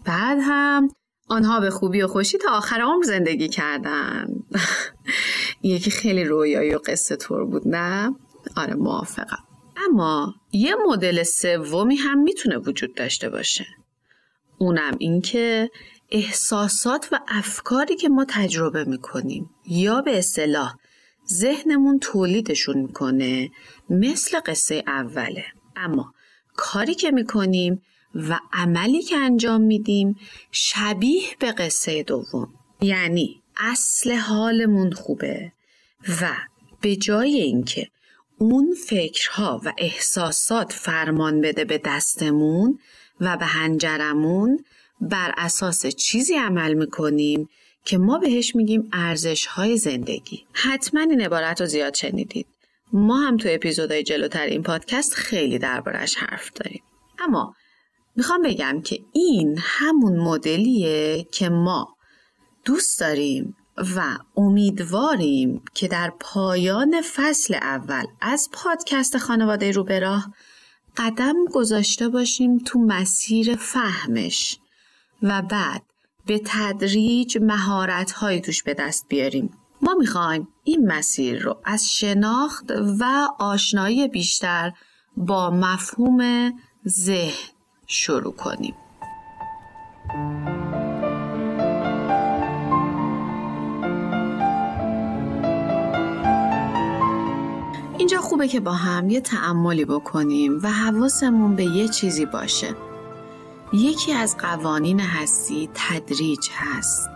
بعد 0.05 0.39
هم 0.43 0.89
آنها 1.29 1.61
به 1.61 1.71
خوبی 1.71 2.03
و 2.03 2.07
خوشی 2.07 2.39
تا 2.39 2.51
آخر 2.57 2.81
عمر 2.81 3.03
زندگی 3.03 3.49
کردن. 3.49 4.27
یکی 5.63 5.91
خیلی 5.91 6.25
رویایی 6.25 6.75
و 6.75 6.79
قصه 6.79 7.17
طور 7.17 7.45
بود 7.45 7.69
نه؟ 7.69 8.15
آره 8.57 8.75
موافقم. 8.75 9.54
اما 9.77 10.35
یه 10.53 10.75
مدل 10.87 11.23
سومی 11.23 11.97
هم 11.97 12.19
می‌تونه 12.19 12.57
وجود 12.57 12.95
داشته 12.95 13.29
باشه. 13.29 13.67
اونم 14.59 14.97
اینکه 14.99 15.71
احساسات 16.11 17.09
و 17.13 17.21
افکاری 17.29 17.97
که 17.97 18.09
ما 18.09 18.27
تجربه 18.29 18.85
می‌کنیم 18.85 19.51
یا 19.67 20.01
به 20.01 20.19
اصطلاح 20.19 20.77
ذهنمون 21.33 21.99
تولیدشون 21.99 22.79
می‌کنه 22.79 23.51
مثل 23.91 24.41
قصه 24.47 24.83
اوله. 24.87 25.45
اما 25.77 26.15
کاری 26.57 26.95
که 26.95 27.11
می‌کنیم 27.11 27.83
و 28.15 28.39
عملی 28.53 29.03
که 29.03 29.17
انجام 29.17 29.61
میدیم 29.61 30.17
شبیه 30.53 31.23
به 31.39 31.53
قصه 31.53 32.03
دوم. 32.03 32.55
یعنی 32.81 33.43
اصل 33.57 34.13
حالمون 34.13 34.93
خوبه 34.93 35.53
و 36.21 36.31
به 36.81 36.97
جای 36.97 37.37
اینکه 37.37 37.89
اون 38.39 38.75
فکرها 38.87 39.61
و 39.65 39.73
احساسات 39.79 40.73
فرمان 40.73 41.41
بده 41.41 41.65
به 41.65 41.81
دستمون 41.85 42.79
و 43.21 43.37
به 43.37 43.45
هنجرمون 43.47 44.65
بر 45.01 45.35
اساس 45.37 45.87
چیزی 45.87 46.35
عمل 46.35 46.75
می‌کنیم 46.75 47.49
که 47.85 47.99
ما 47.99 48.19
بهش 48.19 48.57
میگیم 48.57 48.89
ارزش 48.93 49.47
های 49.47 49.77
زندگی. 49.77 50.47
حتما 50.53 51.01
این 51.01 51.21
عبارت 51.21 51.61
رو 51.61 51.67
زیاد 51.67 51.95
شنیدید. 51.95 52.47
ما 52.93 53.21
هم 53.21 53.37
تو 53.37 53.49
اپیزودهای 53.53 54.03
جلوتر 54.03 54.47
این 54.47 54.63
پادکست 54.63 55.15
خیلی 55.15 55.59
دربارش 55.59 56.17
حرف 56.17 56.53
داریم. 56.53 56.83
اما 57.19 57.55
می‌خوام 58.17 58.43
بگم 58.43 58.83
که 58.85 59.01
این 59.13 59.59
همون 59.61 60.17
مدلیه 60.17 61.27
که 61.33 61.49
ما 61.49 61.97
دوست 62.65 63.01
داریم 63.01 63.57
و 63.97 64.19
امیدواریم 64.37 65.63
که 65.75 65.89
در 65.89 66.13
پایان 66.21 67.03
فصل 67.15 67.55
اول 67.55 68.05
از 68.21 68.49
پادکست 68.53 69.19
خانواده 69.19 69.71
رو 69.71 69.85
به 69.85 69.99
راه 69.99 70.35
قدم 70.97 71.35
گذاشته 71.55 72.09
باشیم 72.09 72.59
تو 72.59 72.79
مسیر 72.79 73.57
فهمش 73.57 74.59
و 75.23 75.43
بعد 75.43 75.83
به 76.27 76.41
تدریج 76.45 77.39
مهارت 77.41 78.13
های 78.13 78.41
توش 78.41 78.63
به 78.63 78.75
دست 78.75 79.07
بیاریم. 79.09 79.51
ما 79.83 79.95
می‌خوایم 79.95 80.49
این 80.65 80.87
مسیر 80.93 81.43
رو 81.43 81.57
از 81.65 81.91
شناخت 81.91 82.71
و 83.01 83.29
آشنایی 83.39 84.09
بیشتر 84.09 84.73
با 85.17 85.51
مفهوم 85.51 86.53
ذهن 86.89 87.49
شروع 87.87 88.35
کنیم. 88.35 88.75
اینجا 98.05 98.21
خوبه 98.21 98.49
که 98.49 98.61
با 98.61 98.73
هم 98.73 99.11
یه 99.11 99.21
تعملی 99.21 99.85
بکنیم 99.85 100.61
و 100.63 100.71
حواسمون 100.71 101.57
به 101.57 101.65
یه 101.65 101.89
چیزی 101.89 102.27
باشه. 102.27 102.75
یکی 103.73 104.13
از 104.13 104.37
قوانین 104.37 105.01
هستی 105.01 105.71
تدریج 105.75 106.49
هست. 106.53 107.09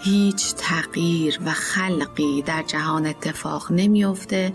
هیچ 0.00 0.54
تغییر 0.54 1.40
و 1.46 1.50
خلقی 1.50 2.42
در 2.42 2.62
جهان 2.62 3.06
اتفاق 3.06 3.72
نمیافته 3.72 4.52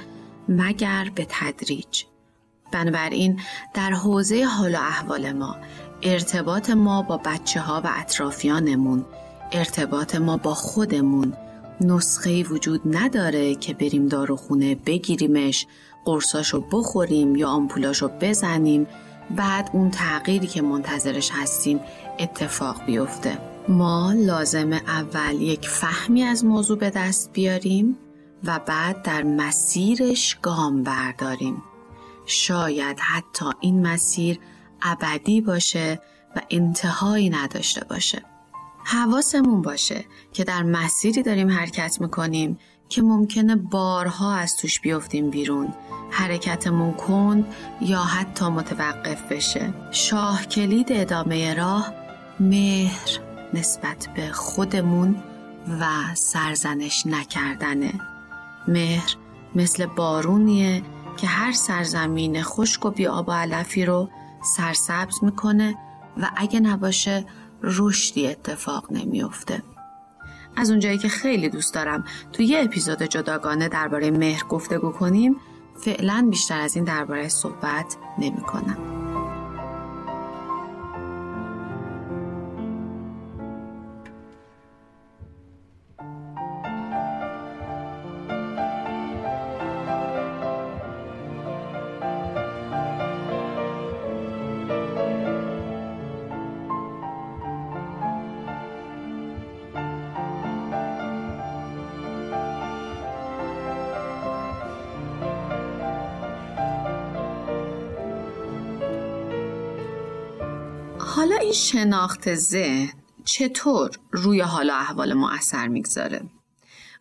مگر 0.50 1.12
به 1.16 1.28
تدریج. 1.30 2.04
بنابراین 2.74 3.40
در 3.74 3.92
حوزه 3.92 4.44
حال 4.44 4.76
و 4.76 4.80
احوال 4.80 5.32
ما 5.32 5.56
ارتباط 6.04 6.70
ما 6.70 7.02
با 7.02 7.18
بچه 7.18 7.60
ها 7.60 7.82
و 7.84 7.90
اطرافیانمون 7.96 9.06
ارتباط 9.52 10.16
ما 10.16 10.38
با 10.38 10.54
خودمون 10.54 11.34
نسخه 11.82 12.44
وجود 12.44 12.82
نداره 12.86 13.56
که 13.56 13.74
بریم 13.74 14.08
داروخونه 14.08 14.76
بگیریمش 14.76 15.68
قرصاشو 16.06 16.62
بخوریم 16.72 17.36
یا 17.36 17.50
آمپولاشو 17.50 18.08
بزنیم 18.22 18.88
بعد 19.36 19.70
اون 19.74 19.92
تغییری 19.92 20.48
که 20.48 20.62
منتظرش 20.62 21.32
هستیم 21.34 21.80
اتفاق 22.20 22.86
بیفته. 22.86 23.38
ما 23.68 24.14
لازم 24.16 24.74
اول 24.74 25.42
یک 25.42 25.70
فهمی 25.70 26.24
از 26.24 26.46
موضوع 26.46 26.78
به 26.78 26.90
دست 26.90 27.34
بیاریم 27.34 27.98
و 28.44 28.60
بعد 28.60 29.02
در 29.02 29.24
مسیرش 29.24 30.38
گام 30.42 30.84
برداریم. 30.84 31.64
شاید 32.26 32.98
حتی 33.00 33.46
این 33.60 33.88
مسیر 33.88 34.40
ابدی 34.82 35.42
باشه 35.42 36.02
و 36.36 36.42
انتهایی 36.50 37.30
نداشته 37.30 37.86
باشه. 37.86 38.31
حواسمون 38.84 39.62
باشه 39.62 40.06
که 40.34 40.44
در 40.44 40.64
مسیری 40.64 41.24
داریم 41.24 41.50
حرکت 41.50 42.02
می‌کنیم 42.02 42.58
که 42.90 43.02
ممکنه 43.02 43.56
بارها 43.56 44.36
از 44.36 44.58
توش 44.58 44.80
بیفتیم 44.80 45.30
بیرون. 45.30 45.74
حرکتمون 46.10 46.94
کند 46.94 47.46
یا 47.82 48.00
حتی 48.00 48.46
متوقف 48.46 49.32
بشه. 49.32 49.74
شاه 49.92 50.46
کلید 50.46 50.88
ادامه 50.92 51.54
راه 51.54 51.94
مهر 52.40 53.20
نسبت 53.54 54.08
به 54.16 54.32
خودمون 54.32 55.16
و 55.80 55.86
سرزنش 56.14 57.06
نکردنه. 57.06 57.94
مهر 58.68 59.16
مثل 59.56 59.86
بارونیه 59.86 60.84
که 61.18 61.28
هر 61.28 61.52
سرزمین 61.52 62.44
خشک 62.44 62.86
و 62.86 62.90
بی 62.92 63.08
آب 63.08 63.30
و 63.30 63.32
علفی 63.32 63.86
رو 63.86 64.10
سرسبز 64.44 65.24
می‌کنه 65.24 65.76
و 66.18 66.32
اگه 66.36 66.60
نباشه 66.60 67.26
رشدی 67.64 68.28
اتفاق 68.28 68.92
نمیافته. 68.92 69.64
از 70.56 70.70
اونجایی 70.70 70.98
که 70.98 71.08
خیلی 71.08 71.50
دوست 71.50 71.74
دارم 71.74 72.06
تو 72.34 72.44
یه 72.44 72.64
اپیزود 72.64 73.02
جداگانه 73.02 73.68
درباره 73.68 74.12
مهر 74.12 74.44
گفتگو 74.50 74.92
کنیم 74.92 75.36
فعلا 75.76 76.28
بیشتر 76.30 76.60
از 76.62 76.76
این 76.76 76.86
درباره 76.86 77.28
صحبت 77.30 77.96
نمی 78.20 78.42
کنم. 78.42 78.91
شناخت 111.62 112.36
ذهن 112.36 112.90
چطور 113.26 113.90
روی 114.12 114.42
حال 114.42 114.70
و 114.70 114.74
احوال 114.74 115.14
ما 115.14 115.30
اثر 115.32 115.68
می‌گذاره؟ 115.68 116.22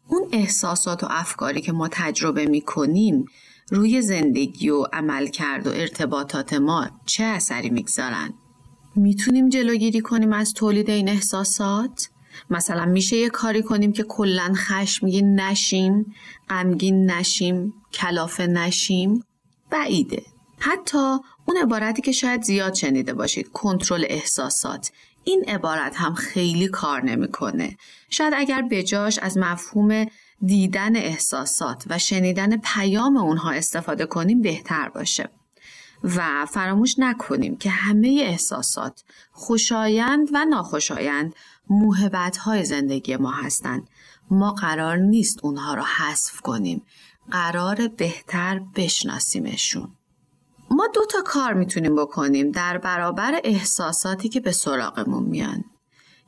اون 0.09 0.29
احساسات 0.33 1.05
و 1.05 1.07
افکاری 1.11 1.61
که 1.61 1.73
ما 1.73 1.89
تجربه 1.93 2.47
می‌کنیم 2.47 3.25
روی 3.71 4.03
زندگی 4.03 4.69
و 4.71 4.83
عملکرد 4.93 5.67
و 5.67 5.71
ارتباطات 5.71 6.53
ما 6.53 6.91
چه 7.07 7.25
اثری 7.25 7.71
می‌گذارن؟ 7.71 8.35
می‌تونیم 8.97 9.49
جلوگیری 9.49 10.01
کنیم 10.01 10.33
از 10.33 10.53
تولید 10.53 10.91
این 10.91 11.09
احساسات؟ 11.09 12.09
مثلا 12.51 12.85
میشه 12.85 13.17
یه 13.17 13.29
کاری 13.29 13.63
کنیم 13.63 13.93
که 13.93 14.03
کلا 14.03 14.53
خشمگین 14.57 15.41
نشیم، 15.41 16.15
غمگین 16.49 17.11
نشیم، 17.11 17.75
کلافه 17.93 18.47
نشیم؟ 18.47 19.25
بعیده. 19.71 20.23
حتی 20.59 21.19
اون 21.51 21.63
عبارتی 21.63 22.03
که 22.03 22.13
شاید 22.13 22.43
زیاد 22.43 22.75
شنیده 22.75 23.15
باشید 23.15 23.49
کنترل 23.53 24.05
احساسات 24.09 24.91
این 25.25 25.45
عبارت 25.49 25.97
هم 25.97 26.15
خیلی 26.15 26.69
کار 26.69 27.03
نمی‌کنه. 27.03 27.77
شاید 28.11 28.35
اگر 28.37 28.63
بجاش 28.71 29.19
از 29.19 29.39
مفهوم 29.39 30.07
دیدن 30.43 30.97
احساسات 30.97 31.85
و 31.91 31.99
شنیدن 31.99 32.57
پیام 32.57 33.17
اونها 33.17 33.51
استفاده 33.51 34.07
کنیم 34.07 34.43
بهتر 34.43 34.89
باشه. 34.89 35.29
و 36.05 36.47
فراموش 36.47 36.95
نکنیم 36.99 37.57
که 37.57 37.71
همه 37.71 38.21
احساسات 38.27 39.03
خوشایند 39.33 40.29
و 40.33 40.45
ناخوشایند 40.45 41.35
موهبت 41.71 42.37
های 42.37 42.65
زندگی 42.65 43.17
ما 43.17 43.31
هستند. 43.31 43.89
ما 44.31 44.53
قرار 44.53 44.97
نیست 44.97 45.39
اونها 45.43 45.75
رو 45.75 45.83
حذف 45.83 46.41
کنیم. 46.41 46.83
قرار 47.31 47.89
بهتر 47.89 48.61
بشناسیمشون. 48.77 49.97
ما 50.71 50.89
دو 50.95 51.05
تا 51.05 51.19
کار 51.25 51.53
می‌تونیم 51.53 51.97
بکنیم 51.97 52.51
در 52.51 52.79
برابر 52.79 53.41
احساساتی 53.45 54.29
که 54.29 54.41
به 54.41 54.53
سراغمون 54.53 55.23
میان. 55.23 55.65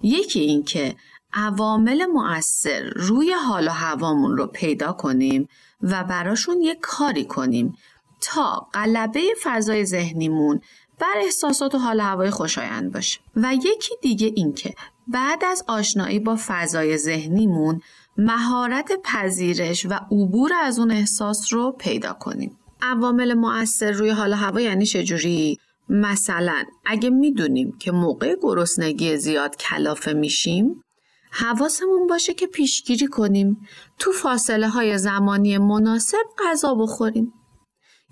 یکی 0.02 0.40
این 0.40 0.62
که 0.62 0.96
عوامل 1.32 2.06
مؤثر 2.06 2.80
روی 2.80 3.32
حال 3.32 3.68
و 3.68 3.70
هوامون 3.70 4.36
رو 4.36 4.46
پیدا 4.46 4.92
کنیم 4.92 5.48
و 5.82 6.04
براشون 6.04 6.60
یک 6.60 6.78
کاری 6.80 7.24
کنیم 7.24 7.74
تا 8.20 8.68
غلبه 8.74 9.20
فضای 9.42 9.84
ذهنیمون 9.84 10.60
بر 10.98 11.14
احساسات 11.16 11.74
و 11.74 11.78
حال 11.78 12.00
هوای 12.00 12.30
خوشایند 12.30 12.92
باشه 12.92 13.20
و 13.36 13.54
یکی 13.54 13.94
دیگه 14.02 14.32
این 14.36 14.52
که 14.52 14.74
بعد 15.08 15.44
از 15.44 15.64
آشنایی 15.68 16.18
با 16.18 16.38
فضای 16.46 16.98
ذهنیمون 16.98 17.80
مهارت 18.16 18.92
پذیرش 19.04 19.86
و 19.86 19.92
عبور 19.92 20.52
از 20.62 20.78
اون 20.78 20.90
احساس 20.90 21.52
رو 21.52 21.72
پیدا 21.72 22.12
کنیم 22.12 22.58
عوامل 22.82 23.34
مؤثر 23.34 23.90
روی 23.90 24.10
حال 24.10 24.32
هوا 24.32 24.60
یعنی 24.60 24.86
چجوری؟ 24.86 25.58
مثلا 25.88 26.64
اگه 26.86 27.10
می‌دونیم 27.10 27.78
که 27.78 27.92
موقع 27.92 28.36
گرسنگی 28.42 29.16
زیاد 29.16 29.56
کلافه 29.56 30.12
میشیم 30.12 30.82
حواسمون 31.30 32.06
باشه 32.06 32.34
که 32.34 32.46
پیشگیری 32.46 33.06
کنیم 33.06 33.68
تو 33.98 34.12
فاصله 34.12 34.68
های 34.68 34.98
زمانی 34.98 35.58
مناسب 35.58 36.24
غذا 36.38 36.74
بخوریم. 36.74 37.32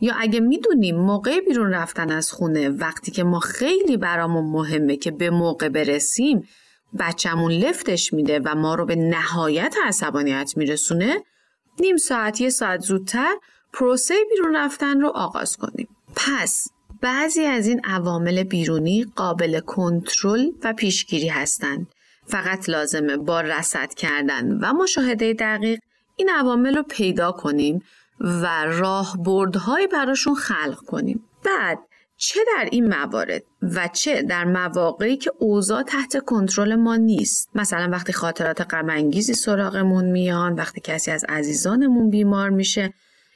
یا 0.01 0.15
اگه 0.19 0.41
می‌دونیم 0.41 0.97
موقع 0.97 1.41
بیرون 1.41 1.71
رفتن 1.71 2.11
از 2.11 2.33
خونه 2.33 2.69
وقتی 2.69 3.11
که 3.11 3.25
ما 3.25 3.41
خیلی 3.41 3.97
برامون 3.97 4.45
مهمه 4.45 4.97
که 4.97 5.11
به 5.11 5.31
موقع 5.31 5.69
برسیم 5.69 6.49
بچهمون 6.99 7.53
لفتش 7.53 8.13
میده 8.13 8.41
و 8.45 8.55
ما 8.55 8.75
رو 8.75 8.87
به 8.87 8.97
نهایت 8.97 9.75
عصبانیت 9.87 10.53
میرسونه 10.57 11.23
نیم 11.81 11.97
ساعت 11.97 12.41
یه 12.41 12.51
ساعت 12.51 12.81
زودتر 12.81 13.35
پروسه 13.73 14.15
بیرون 14.31 14.57
رفتن 14.57 15.01
رو 15.01 15.09
آغاز 15.09 15.57
کنیم. 15.57 15.89
پس 16.17 16.69
بعضی 17.01 17.45
از 17.45 17.67
این 17.67 17.81
عوامل 17.85 18.43
بیرونی 18.43 19.07
قابل 19.17 19.61
کنترل 19.61 20.51
و 20.65 20.73
پیشگیری 20.73 21.29
هستند. 21.29 21.87
فقط 22.27 22.69
لازمه 22.69 23.17
با 23.17 23.41
رصد 23.41 23.95
کردن 23.95 24.59
و 24.63 24.73
مشاهده 24.73 25.33
دقیق 25.33 25.79
این 26.17 26.31
عوامل 26.31 26.77
رو 26.77 26.83
پیدا 26.83 27.33
کنیم 27.33 27.83
و 28.21 28.65
راه 28.65 29.17
بردهایی 29.25 29.87
براشون 29.87 30.35
خلق 30.35 30.79
کنیم. 30.87 31.25
بعد 31.45 31.79
چه 32.23 32.41
در 32.57 32.69
این 32.71 32.89
موارد 32.89 33.43
و 33.63 33.89
چه 33.93 34.23
در 34.23 34.45
مواقعی 34.45 35.17
که 35.17 35.33
اوضاع 35.39 35.83
تحت 35.83 36.25
کنترل 36.25 36.75
ما 36.75 36.97
نیست 36.97 37.51
مثلا 37.55 37.89
وقتی 37.93 38.13
خاطرات 38.13 38.61
غمانگیزی 38.61 39.35
سراغمون 39.35 40.05
میان 40.05 40.55
وقتی 40.55 40.81
کسی 40.81 41.11
از 41.11 41.25
عزیزانمون 41.29 42.11
بیمار 42.11 42.51
میشه 42.51 42.95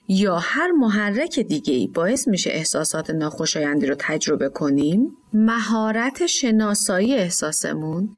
یا 0.08 0.36
هر 0.36 0.70
محرک 0.70 1.40
دیگه 1.40 1.74
ای 1.74 1.86
باعث 1.86 2.28
میشه 2.28 2.50
احساسات 2.50 3.10
ناخوشایندی 3.10 3.86
رو 3.86 3.94
تجربه 3.98 4.48
کنیم 4.48 5.16
مهارت 5.32 6.26
شناسایی 6.26 7.14
احساسمون 7.14 8.16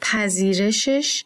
پذیرشش 0.00 1.24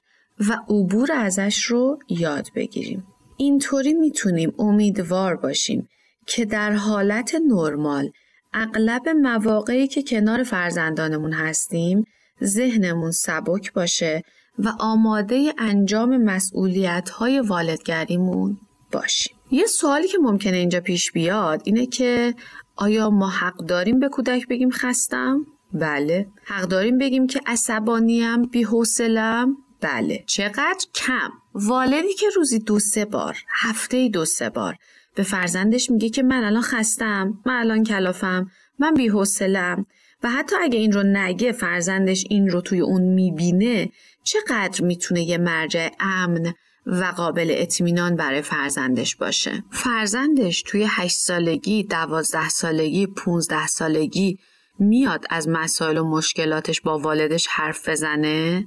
و 0.48 0.58
عبور 0.68 1.12
ازش 1.12 1.64
رو 1.64 1.98
یاد 2.08 2.48
بگیریم 2.54 3.06
اینطوری 3.36 3.94
می‌تونیم 3.94 4.54
امیدوار 4.58 5.36
باشیم 5.36 5.88
که 6.26 6.44
در 6.44 6.72
حالت 6.72 7.34
نرمال 7.48 8.10
اغلب 8.52 9.08
مواقعی 9.08 9.88
که 9.88 10.02
کنار 10.02 10.42
فرزندانمون 10.42 11.32
هستیم 11.32 12.04
ذهنمون 12.44 13.10
سبک 13.10 13.72
باشه 13.72 14.22
و 14.58 14.72
آماده 14.80 15.54
انجام 15.58 16.16
مسئولیت 16.16 17.10
های 17.10 17.40
والدگریمون 17.40 18.58
باشیم. 18.92 19.36
یه 19.52 19.66
سوالی 19.66 20.08
که 20.08 20.18
ممکنه 20.18 20.56
اینجا 20.56 20.80
پیش 20.80 21.12
بیاد 21.12 21.62
اینه 21.64 21.86
که 21.86 22.34
آیا 22.76 23.10
ما 23.10 23.28
حق 23.28 23.56
داریم 23.56 24.00
به 24.00 24.08
کودک 24.08 24.48
بگیم 24.48 24.70
خستم؟ 24.70 25.46
بله. 25.72 26.26
حق 26.44 26.64
داریم 26.64 26.98
بگیم 26.98 27.26
که 27.26 27.40
عصبانیم، 27.46 28.42
بی‌حوصله‌ام؟ 28.42 29.56
بله. 29.80 30.24
چقدر 30.26 30.86
کم؟ 30.94 31.30
والدی 31.54 32.14
که 32.14 32.26
روزی 32.36 32.58
دو 32.58 32.78
سه 32.78 33.04
بار، 33.04 33.36
هفته 33.48 34.08
دو 34.08 34.24
سه 34.24 34.50
بار 34.50 34.76
به 35.14 35.22
فرزندش 35.22 35.90
میگه 35.90 36.08
که 36.08 36.22
من 36.22 36.44
الان 36.44 36.62
خستم، 36.62 37.38
من 37.46 37.54
الان 37.54 37.84
کلافم، 37.84 38.50
من 38.78 38.94
بی‌حوصله‌ام 38.94 39.86
و 40.22 40.30
حتی 40.30 40.56
اگه 40.60 40.78
این 40.78 40.92
رو 40.92 41.02
نگه 41.02 41.52
فرزندش 41.52 42.24
این 42.30 42.50
رو 42.50 42.60
توی 42.60 42.80
اون 42.80 43.02
می‌بینه 43.02 43.90
چقدر 44.24 44.84
می‌تونه 44.84 45.22
یه 45.22 45.38
مرجع 45.38 45.88
امن 46.00 46.54
و 46.86 47.04
قابل 47.04 47.54
اطمینان 47.56 48.16
برای 48.16 48.42
فرزندش 48.42 49.16
باشه. 49.16 49.64
فرزندش 49.70 50.62
توی 50.62 50.86
8 50.88 51.16
سالگی، 51.16 51.82
12 51.82 52.48
سالگی، 52.48 53.06
15 53.06 53.66
سالگی 53.66 54.38
میاد 54.78 55.26
از 55.30 55.48
مسائل 55.48 55.98
و 55.98 56.04
مشکلاتش 56.04 56.80
با 56.80 56.98
والدش 56.98 57.46
حرف 57.46 57.88
بزنه 57.88 58.66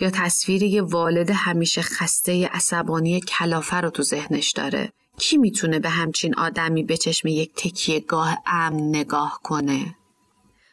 یا 0.00 0.10
تصویری 0.10 0.68
یه 0.68 0.82
والد 0.82 1.30
همیشه 1.30 1.82
خسته 1.82 2.46
عصبانی 2.46 3.20
کلافه 3.20 3.76
رو 3.76 3.90
تو 3.90 4.02
ذهنش 4.02 4.52
داره. 4.52 4.92
کی 5.18 5.38
می‌تونه 5.38 5.78
به 5.78 5.88
همچین 5.88 6.34
آدمی 6.34 6.82
به 6.82 6.96
چشم 6.96 7.28
یک 7.28 7.52
تکیه 7.56 8.00
گاه 8.00 8.38
امن 8.46 8.88
نگاه 8.88 9.40
کنه؟ 9.42 9.94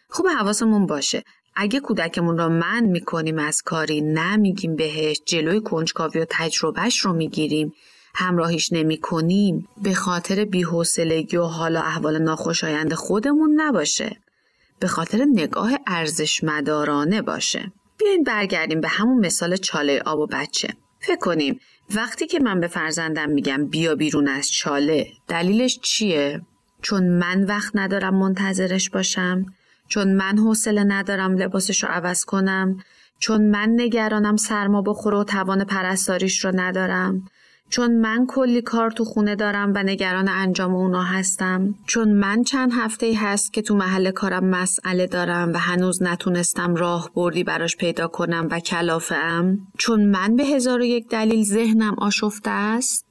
خوب 0.09 0.27
حواسمون 0.27 0.85
باشه 0.85 1.23
اگه 1.59 1.79
کودکمون 1.79 2.37
رو 2.37 2.49
من 2.49 2.83
می‌کنیم 2.83 3.39
از 3.39 3.61
کاری 3.61 4.01
نمیگیم 4.01 4.75
بهش 4.75 5.21
جلوی 5.25 5.61
کنجکاوی 5.61 6.19
و 6.19 6.25
تجربهش 6.29 6.97
رو 6.97 7.13
می‌گیریم. 7.13 7.73
همراهیش 8.15 8.73
نمی 8.73 8.97
کنیم 8.97 9.67
به 9.83 9.93
خاطر 9.93 10.45
بیحوصلگی 10.45 11.37
و 11.37 11.43
حالا 11.43 11.81
احوال 11.81 12.21
ناخوشایند 12.21 12.93
خودمون 12.93 13.61
نباشه. 13.61 14.17
به 14.79 14.87
خاطر 14.87 15.25
نگاه 15.33 15.71
ارزش 15.87 16.43
مدارانه 16.43 17.21
باشه. 17.21 17.71
بیاین 17.99 18.23
برگردیم 18.23 18.81
به 18.81 18.87
همون 18.87 19.25
مثال 19.25 19.55
چاله 19.55 20.01
آب 20.05 20.19
و 20.19 20.27
بچه. 20.27 20.73
فکر 20.99 21.19
کنیم 21.19 21.59
وقتی 21.95 22.27
که 22.27 22.39
من 22.39 22.59
به 22.59 22.67
فرزندم 22.67 23.29
میگم 23.29 23.65
بیا 23.65 23.95
بیرون 23.95 24.27
از 24.27 24.51
چاله 24.51 25.07
دلیلش 25.27 25.79
چیه؟ 25.79 26.41
چون 26.81 27.07
من 27.09 27.43
وقت 27.43 27.71
ندارم 27.75 28.15
منتظرش 28.15 28.89
باشم؟ 28.89 29.45
چون 29.87 30.13
من 30.13 30.37
حوصله 30.37 30.83
ندارم 30.83 31.37
لباسش 31.37 31.83
رو 31.83 31.89
عوض 31.89 32.25
کنم 32.25 32.77
چون 33.19 33.49
من 33.49 33.69
نگرانم 33.75 34.35
سرما 34.35 34.81
بخوره 34.81 35.17
و 35.17 35.23
توان 35.23 35.63
پرستاریش 35.63 36.45
رو 36.45 36.51
ندارم 36.55 37.23
چون 37.69 37.91
من 37.95 38.25
کلی 38.25 38.61
کار 38.61 38.91
تو 38.91 39.05
خونه 39.05 39.35
دارم 39.35 39.73
و 39.75 39.83
نگران 39.83 40.29
انجام 40.29 40.75
اونا 40.75 41.03
هستم 41.03 41.75
چون 41.85 42.13
من 42.13 42.43
چند 42.43 42.71
هفته 42.73 43.13
هست 43.17 43.53
که 43.53 43.61
تو 43.61 43.75
محل 43.75 44.11
کارم 44.11 44.45
مسئله 44.45 45.07
دارم 45.07 45.53
و 45.53 45.57
هنوز 45.57 46.03
نتونستم 46.03 46.75
راه 46.75 47.11
بردی 47.15 47.43
براش 47.43 47.77
پیدا 47.77 48.07
کنم 48.07 48.47
و 48.51 48.59
کلافه 48.59 49.15
ام 49.15 49.67
چون 49.77 50.05
من 50.05 50.35
به 50.35 50.43
هزار 50.43 50.81
و 50.81 50.83
یک 50.83 51.07
دلیل 51.09 51.43
ذهنم 51.43 51.95
آشفته 51.97 52.49
است 52.49 53.05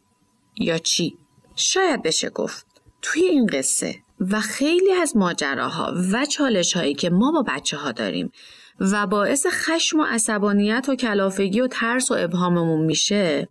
یا 0.56 0.78
چی؟ 0.78 1.18
شاید 1.54 2.02
بشه 2.02 2.30
گفت 2.30 2.66
توی 3.02 3.22
این 3.22 3.46
قصه 3.46 4.05
و 4.20 4.40
خیلی 4.40 4.92
از 4.92 5.16
ماجراها 5.16 5.94
و 6.12 6.26
چالش 6.26 6.76
هایی 6.76 6.94
که 6.94 7.10
ما 7.10 7.32
با 7.32 7.42
بچه 7.42 7.76
ها 7.76 7.92
داریم 7.92 8.32
و 8.80 9.06
باعث 9.06 9.46
خشم 9.50 10.00
و 10.00 10.04
عصبانیت 10.04 10.88
و 10.88 10.94
کلافگی 10.94 11.60
و 11.60 11.66
ترس 11.66 12.10
و 12.10 12.14
ابهاممون 12.18 12.86
میشه 12.86 13.48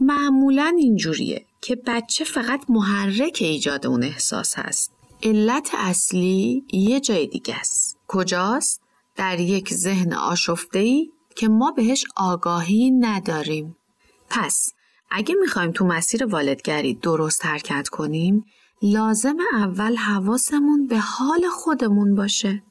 معمولا 0.00 0.74
اینجوریه 0.78 1.44
که 1.60 1.76
بچه 1.86 2.24
فقط 2.24 2.64
محرک 2.68 3.38
ایجاد 3.40 3.86
اون 3.86 4.04
احساس 4.04 4.58
هست. 4.58 4.92
علت 5.22 5.70
اصلی 5.78 6.64
یه 6.72 7.00
جای 7.00 7.26
دیگه 7.26 7.56
است. 7.56 7.98
کجاست؟ 8.08 8.82
در 9.16 9.40
یک 9.40 9.74
ذهن 9.74 10.12
آشفته 10.12 10.78
ای 10.78 11.10
که 11.36 11.48
ما 11.48 11.70
بهش 11.70 12.04
آگاهی 12.16 12.90
نداریم. 12.90 13.76
پس 14.30 14.72
اگه 15.10 15.34
می‌خوایم 15.34 15.72
تو 15.72 15.86
مسیر 15.86 16.26
والدگری 16.26 16.94
درست 16.94 17.46
حرکت 17.46 17.88
کنیم 17.88 18.44
لازم 18.82 19.36
اول 19.52 19.96
حواسمون 19.96 20.86
به 20.86 20.98
حال 20.98 21.48
خودمون 21.50 22.14
باشه. 22.14 22.62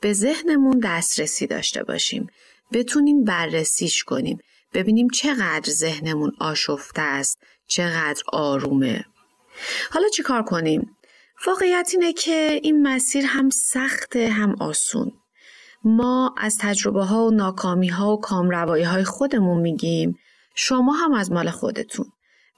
به 0.00 0.12
ذهنمون 0.12 0.80
دسترسی 0.84 1.46
داشته 1.46 1.84
باشیم. 1.84 2.26
بتونیم 2.72 3.24
بررسیش 3.24 4.04
کنیم. 4.04 4.38
ببینیم 4.74 5.08
چقدر 5.08 5.70
ذهنمون 5.70 6.32
آشفته 6.40 7.02
است. 7.02 7.38
چقدر 7.66 8.22
آرومه. 8.32 9.04
حالا 9.90 10.08
چیکار 10.08 10.42
کنیم؟ 10.42 10.96
واقعیت 11.46 11.90
اینه 11.92 12.12
که 12.12 12.60
این 12.62 12.82
مسیر 12.82 13.24
هم 13.26 13.50
سخته 13.50 14.28
هم 14.28 14.56
آسون. 14.60 15.12
ما 15.84 16.34
از 16.38 16.56
تجربه 16.60 17.04
ها 17.04 17.26
و 17.26 17.30
ناکامی 17.30 17.88
ها 17.88 18.12
و 18.12 18.20
کامروایی 18.20 18.84
های 18.84 19.04
خودمون 19.04 19.60
میگیم 19.60 20.18
شما 20.54 20.92
هم 20.92 21.12
از 21.12 21.32
مال 21.32 21.50
خودتون 21.50 22.06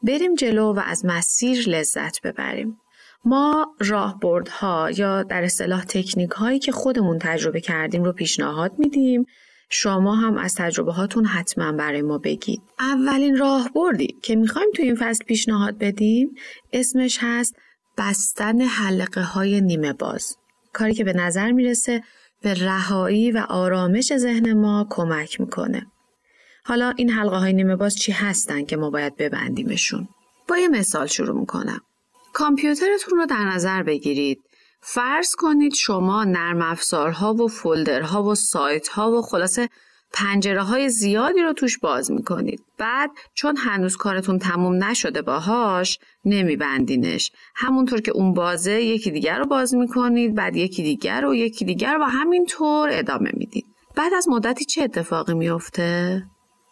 بریم 0.02 0.34
جلو 0.34 0.72
و 0.72 0.80
از 0.84 1.04
مسیر 1.04 1.68
لذت 1.68 2.22
ببریم 2.22 2.80
ما 3.24 3.74
راهبردها 3.78 4.90
یا 4.90 5.22
در 5.22 5.44
اصطلاح 5.44 5.84
تکنیک 5.84 6.30
هایی 6.30 6.58
که 6.58 6.72
خودمون 6.72 7.18
تجربه 7.18 7.60
کردیم 7.60 8.04
رو 8.04 8.12
پیشنهاد 8.12 8.72
میدیم 8.78 9.26
شما 9.70 10.14
هم 10.14 10.36
از 10.38 10.54
تجربه 10.54 10.92
هاتون 10.92 11.24
حتما 11.24 11.72
برای 11.72 12.02
ما 12.02 12.18
بگید. 12.18 12.62
اولین 12.78 13.36
راهبردی 13.36 14.16
که 14.22 14.36
می‌خوایم 14.36 14.68
تو 14.76 14.82
این 14.82 14.94
فصل 14.94 15.24
پیشنهاد 15.24 15.78
بدیم 15.78 16.34
اسمش 16.72 17.18
هست 17.20 17.56
بستن 17.98 18.60
حلقه 18.60 19.22
های 19.22 19.60
نیمه 19.60 19.92
باز. 19.92 20.36
کاری 20.72 20.94
که 20.94 21.04
به 21.04 21.12
نظر 21.12 21.52
می‌رسه 21.52 22.02
به 22.42 22.54
رهایی 22.54 23.32
و 23.32 23.38
آرامش 23.48 24.16
ذهن 24.16 24.52
ما 24.52 24.86
کمک 24.90 25.40
می‌کنه. 25.40 25.86
حالا 26.64 26.92
این 26.96 27.10
حلقه 27.10 27.36
های 27.36 27.52
نیمه 27.52 27.76
باز 27.76 27.96
چی 27.96 28.12
هستن 28.12 28.64
که 28.64 28.76
ما 28.76 28.90
باید 28.90 29.16
ببندیمشون؟ 29.16 30.08
با 30.48 30.56
یه 30.56 30.68
مثال 30.68 31.06
شروع 31.06 31.40
می‌کنم. 31.40 31.80
کامپیوترتون 32.36 33.18
رو 33.18 33.26
در 33.26 33.44
نظر 33.44 33.82
بگیرید. 33.82 34.42
فرض 34.80 35.34
کنید 35.34 35.74
شما 35.74 36.24
نرم 36.24 36.62
افزارها 36.62 37.34
و 37.34 37.48
فولدرها 37.48 38.22
و 38.22 38.34
سایتها 38.34 39.12
و 39.12 39.22
خلاصه 39.22 39.68
پنجره 40.12 40.62
های 40.62 40.88
زیادی 40.88 41.42
رو 41.42 41.52
توش 41.52 41.78
باز 41.78 42.10
می‌کنید. 42.10 42.60
بعد 42.78 43.10
چون 43.34 43.56
هنوز 43.56 43.96
کارتون 43.96 44.38
تموم 44.38 44.84
نشده 44.84 45.22
باهاش 45.22 45.98
نمیبندینش. 46.24 47.30
همونطور 47.54 48.00
که 48.00 48.10
اون 48.10 48.34
بازه 48.34 48.82
یکی 48.82 49.10
دیگر 49.10 49.38
رو 49.38 49.46
باز 49.46 49.74
می‌کنید 49.74 50.34
بعد 50.34 50.56
یکی 50.56 50.82
دیگر 50.82 51.24
و 51.24 51.34
یکی 51.34 51.64
دیگر 51.64 51.98
و 52.00 52.04
همینطور 52.04 52.88
ادامه 52.92 53.30
می‌دید. 53.34 53.66
بعد 53.94 54.14
از 54.14 54.28
مدتی 54.28 54.64
چه 54.64 54.82
اتفاقی 54.82 55.34
میفته؟ 55.34 56.24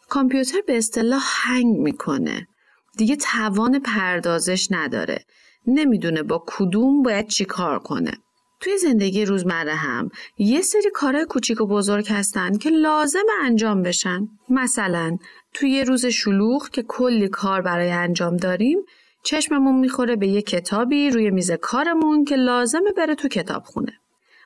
کامپیوتر 0.09 0.61
به 0.67 0.79
اصطلاح 0.79 1.23
هنگ 1.27 1.77
می‌کنه. 1.77 2.49
دیگه 2.97 3.17
توان 3.17 3.79
پردازش 3.79 4.69
نداره. 4.71 5.25
نمی‌دونه 5.67 6.23
با 6.23 6.45
کدوم 6.47 7.03
باید 7.03 7.29
چی 7.29 7.45
کار 7.45 7.79
کنه. 7.79 8.13
توی 8.61 8.79
زندگی 8.79 9.25
روزمره 9.25 9.75
هم 9.75 10.11
یه 10.39 10.63
سری 10.63 10.91
کارهای 10.95 11.25
کوچیک 11.25 11.61
و 11.61 11.67
بزرگ 11.67 12.09
هستن 12.09 12.59
که 12.59 12.71
لازم 12.71 13.27
انجام 13.45 13.83
بشن. 13.83 14.29
مثلا 14.49 15.19
توی 15.55 15.71
یه 15.71 15.85
روز 15.85 16.07
شلوغ 16.07 16.69
که 16.69 16.83
کلی 16.83 17.29
کار 17.29 17.61
برای 17.61 17.91
انجام 17.91 18.37
داریم 18.37 18.79
چشممون 19.23 19.81
می‌خوره 19.81 20.17
به 20.17 20.27
یه 20.27 20.43
کتابی 20.43 21.11
روی 21.11 21.31
میز 21.31 21.51
کارمون 21.51 22.25
که 22.25 22.37
لازمه 22.37 22.93
بره 22.97 23.15
تو 23.15 23.29
کتاب 23.29 23.63
خونه. 23.63 23.93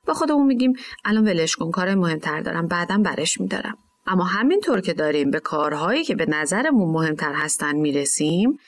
با 0.06 0.14
خودمون 0.14 0.46
میگیم 0.46 0.72
الان 1.04 1.24
ولش 1.24 1.56
کن 1.56 1.70
کار 1.70 1.94
مهمتر 1.94 2.40
دارم 2.40 2.66
بعدم 2.66 3.02
برش 3.02 3.40
میدارم. 3.40 3.78
اما 4.06 4.24
همینطور 4.24 4.80
که 4.80 4.92
داریم 4.92 5.30
به 5.30 5.40
کارهایی 5.40 6.04
که 6.04 6.14
به 6.14 6.26
نظرمون 6.26 6.90
مهمتر 6.90 7.32
هستن 7.32 7.76
می‌رسیم 7.76 8.58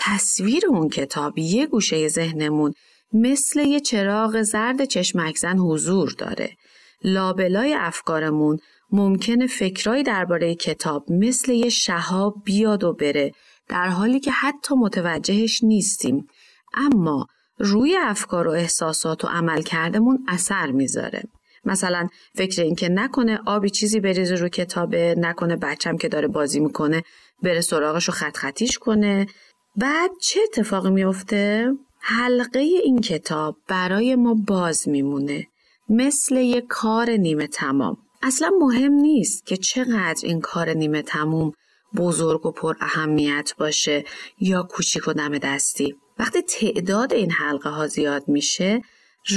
تصویر 0.00 0.62
اون 0.68 0.88
کتاب 0.88 1.38
یه 1.38 1.66
گوشه 1.66 2.08
ذهنمون 2.08 2.74
مثل 3.12 3.60
یه 3.60 3.80
چراغ 3.80 4.42
زرد 4.42 4.84
چشمکزن 4.84 5.58
حضور 5.58 6.14
داره. 6.18 6.56
لابلای 7.04 7.74
افکارمون 7.74 8.58
ممکنه 8.92 9.46
فکرایی 9.46 10.02
درباره 10.02 10.54
کتاب 10.54 11.12
مثل 11.12 11.52
یه 11.52 11.68
شهاب 11.68 12.34
بیاد 12.44 12.84
و 12.84 12.92
بره 12.92 13.32
در 13.68 13.88
حالی 13.88 14.20
که 14.20 14.30
حتی 14.30 14.74
متوجهش 14.74 15.64
نیستیم. 15.64 16.26
اما 16.74 17.26
روی 17.58 17.96
افکار 18.00 18.48
و 18.48 18.50
احساسات 18.50 19.24
و 19.24 19.28
عمل 19.28 19.62
کردمون 19.62 20.24
اثر 20.28 20.70
می‌ذاره. 20.70 21.22
مثلا 21.64 22.08
فکر 22.34 22.62
این 22.62 22.74
که 22.74 22.88
نکنه 22.88 23.40
آبی 23.46 23.70
چیزی 23.70 24.00
بریزه 24.00 24.34
رو 24.34 24.48
کتابه 24.48 25.14
نکنه 25.18 25.56
بچم 25.56 25.96
که 25.96 26.08
داره 26.08 26.28
بازی 26.28 26.60
می‌کنه 26.60 27.02
بره 27.42 27.60
سراغش 27.60 28.08
رو 28.08 28.14
خط 28.14 28.36
خطیش 28.36 28.78
کنه 28.78 29.26
بعد 29.76 30.10
چه 30.20 30.40
اتفاقی 30.42 30.90
میفته؟ 30.90 31.72
حلقه 32.00 32.60
این 32.60 33.00
کتاب 33.00 33.56
برای 33.68 34.14
ما 34.16 34.34
باز 34.34 34.88
میمونه 34.88 35.46
مثل 35.88 36.36
یک 36.36 36.64
کار 36.68 37.10
نیمه 37.10 37.46
تمام. 37.46 37.96
اصلا 38.22 38.50
مهم 38.60 38.92
نیست 38.92 39.46
که 39.46 39.56
چقدر 39.56 40.20
این 40.22 40.40
کار 40.40 40.70
نیمه 40.70 41.02
تموم 41.02 41.52
بزرگ 41.96 42.46
و 42.46 42.50
پر 42.50 42.76
اهمیت 42.80 43.52
باشه 43.58 44.04
یا 44.40 44.62
کوچیک 44.62 45.08
و 45.08 45.12
دم 45.12 45.38
دستی. 45.38 45.94
وقتی 46.18 46.42
تعداد 46.42 47.12
این 47.12 47.30
حلقه 47.30 47.70
ها 47.70 47.86
زیاد 47.86 48.28
میشه 48.28 48.82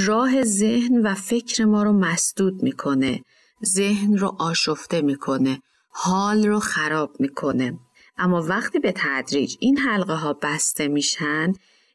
راه 0.06 0.42
ذهن 0.42 1.06
و 1.06 1.14
فکر 1.14 1.64
ما 1.64 1.82
رو 1.82 1.92
مسدود 1.92 2.62
می‌کنه 2.62 3.24
ذهن 3.64 4.18
رو 4.18 4.36
آشفته 4.38 5.02
می‌کنه 5.02 5.62
حال 5.90 6.46
رو 6.46 6.60
خراب 6.60 7.10
می‌کنه. 7.18 7.78
اما 8.18 8.42
وقتی 8.42 8.78
به 8.78 8.92
تدریج 8.96 9.56
این 9.60 9.78
حلقه 9.78 10.14
ها 10.14 10.32
بسته 10.32 10.88
میشن 10.88 11.52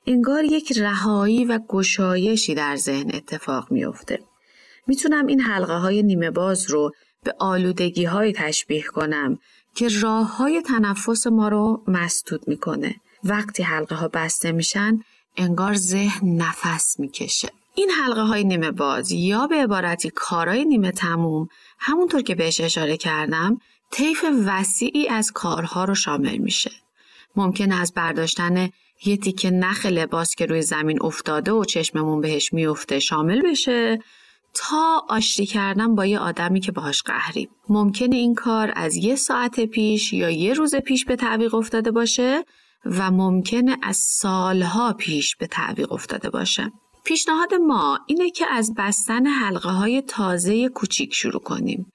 انگار 0.07 0.43
یک 0.43 0.77
رهایی 0.77 1.45
و 1.45 1.59
گشایشی 1.67 2.55
در 2.55 2.75
ذهن 2.75 3.11
اتفاق 3.13 3.71
میافته. 3.71 4.19
می‌تونم 4.87 5.27
این 5.27 5.41
حلقه 5.41 5.73
های 5.73 6.03
نیمه 6.03 6.31
باز 6.31 6.71
رو 6.71 6.91
به 7.23 7.33
آلودگی 7.39 8.05
های 8.05 8.33
تشبیه 8.33 8.83
کنم 8.83 9.39
که 9.75 9.87
راه 10.01 10.37
های 10.37 10.61
تنفس 10.61 11.27
ما 11.27 11.47
رو 11.47 11.83
مسدود 11.87 12.47
می‌کنه. 12.47 12.95
وقتی 13.23 13.63
حلقه 13.63 13.95
ها 13.95 14.07
بسته 14.07 14.51
میشن 14.51 14.99
انگار 15.37 15.73
ذهن 15.73 16.41
نفس 16.41 16.99
می‌کشه. 16.99 17.49
این 17.75 17.89
حلقه 17.89 18.21
های 18.21 18.43
نیمه 18.43 18.71
باز 18.71 19.11
یا 19.11 19.47
به 19.47 19.55
عبارتی 19.55 20.09
کارهای 20.09 20.65
نیمه 20.65 20.91
تموم 20.91 21.49
همونطور 21.79 22.21
که 22.21 22.35
بهش 22.35 22.61
اشاره 22.61 22.97
کردم 22.97 23.61
طیف 23.91 24.25
وسیعی 24.45 25.07
از 25.07 25.31
کارها 25.31 25.83
رو 25.83 25.95
شامل 25.95 26.37
میشه. 26.37 26.71
ممکن 27.35 27.71
از 27.71 27.93
برداشتن 27.93 28.69
یه 29.05 29.17
تیکه 29.17 29.51
نخ 29.51 29.85
لباس 29.85 30.35
که 30.35 30.45
روی 30.45 30.61
زمین 30.61 31.03
افتاده 31.03 31.51
و 31.51 31.65
چشممون 31.65 32.21
بهش 32.21 32.53
میفته 32.53 32.99
شامل 32.99 33.41
بشه 33.41 33.99
تا 34.53 35.05
آشتی 35.09 35.45
کردن 35.45 35.95
با 35.95 36.05
یه 36.05 36.19
آدمی 36.19 36.59
که 36.59 36.71
باهاش 36.71 37.03
قهریم. 37.03 37.49
ممکنه 37.69 38.15
این 38.15 38.35
کار 38.35 38.73
از 38.75 38.95
یه 38.95 39.15
ساعت 39.15 39.59
پیش 39.59 40.13
یا 40.13 40.29
یه 40.29 40.53
روز 40.53 40.75
پیش 40.75 41.05
به 41.05 41.15
تعویق 41.15 41.55
افتاده 41.55 41.91
باشه 41.91 42.45
و 42.85 43.11
ممکنه 43.11 43.77
از 43.83 43.97
سالها 43.97 44.93
پیش 44.93 45.35
به 45.35 45.47
تعویق 45.47 45.91
افتاده 45.91 46.29
باشه. 46.29 46.71
پیشنهاد 47.03 47.53
ما 47.53 47.99
اینه 48.07 48.29
که 48.31 48.45
از 48.51 48.73
بستن 48.77 49.27
حلقه 49.27 49.69
های 49.69 50.01
تازه 50.01 50.69
کوچیک 50.69 51.13
شروع 51.13 51.41
کنیم. 51.41 51.91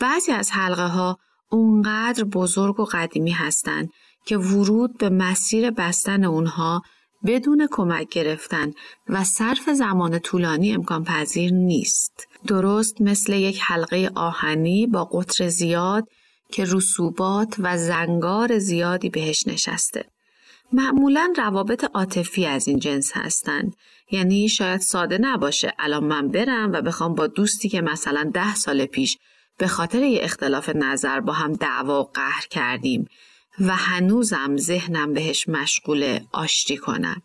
بعضی 0.00 0.32
از 0.32 0.50
حلقه 0.52 0.86
ها 0.86 1.18
اونقدر 1.50 2.24
بزرگ 2.24 2.80
و 2.80 2.84
قدیمی 2.84 3.30
هستند 3.30 3.90
که 4.24 4.36
ورود 4.36 4.98
به 4.98 5.08
مسیر 5.10 5.70
بستن 5.70 6.24
اونها 6.24 6.82
بدون 7.26 7.68
کمک 7.70 8.08
گرفتن 8.08 8.72
و 9.08 9.24
صرف 9.24 9.70
زمان 9.70 10.18
طولانی 10.18 10.74
امکان 10.74 11.04
پذیر 11.04 11.52
نیست. 11.52 12.28
درست 12.46 13.00
مثل 13.00 13.32
یک 13.32 13.60
حلقه 13.62 14.10
آهنی 14.14 14.86
با 14.86 15.04
قطر 15.04 15.48
زیاد 15.48 16.08
که 16.52 16.64
رسوبات 16.64 17.54
و 17.58 17.78
زنگار 17.78 18.58
زیادی 18.58 19.08
بهش 19.08 19.46
نشسته. 19.46 20.04
معمولا 20.72 21.32
روابط 21.36 21.84
عاطفی 21.94 22.46
از 22.46 22.68
این 22.68 22.78
جنس 22.78 23.12
هستند 23.14 23.76
یعنی 24.10 24.48
شاید 24.48 24.80
ساده 24.80 25.18
نباشه 25.18 25.72
الان 25.78 26.04
من 26.04 26.28
برم 26.28 26.72
و 26.72 26.82
بخوام 26.82 27.14
با 27.14 27.26
دوستی 27.26 27.68
که 27.68 27.80
مثلا 27.80 28.30
ده 28.34 28.54
سال 28.54 28.86
پیش 28.86 29.18
به 29.58 29.66
خاطر 29.66 30.02
یه 30.02 30.20
اختلاف 30.22 30.68
نظر 30.68 31.20
با 31.20 31.32
هم 31.32 31.52
دعوا 31.52 32.00
و 32.00 32.04
قهر 32.04 32.46
کردیم 32.50 33.08
و 33.60 33.76
هنوزم 33.76 34.56
ذهنم 34.56 35.12
بهش 35.12 35.48
مشغول 35.48 36.20
آشتی 36.32 36.76
کنم. 36.76 37.22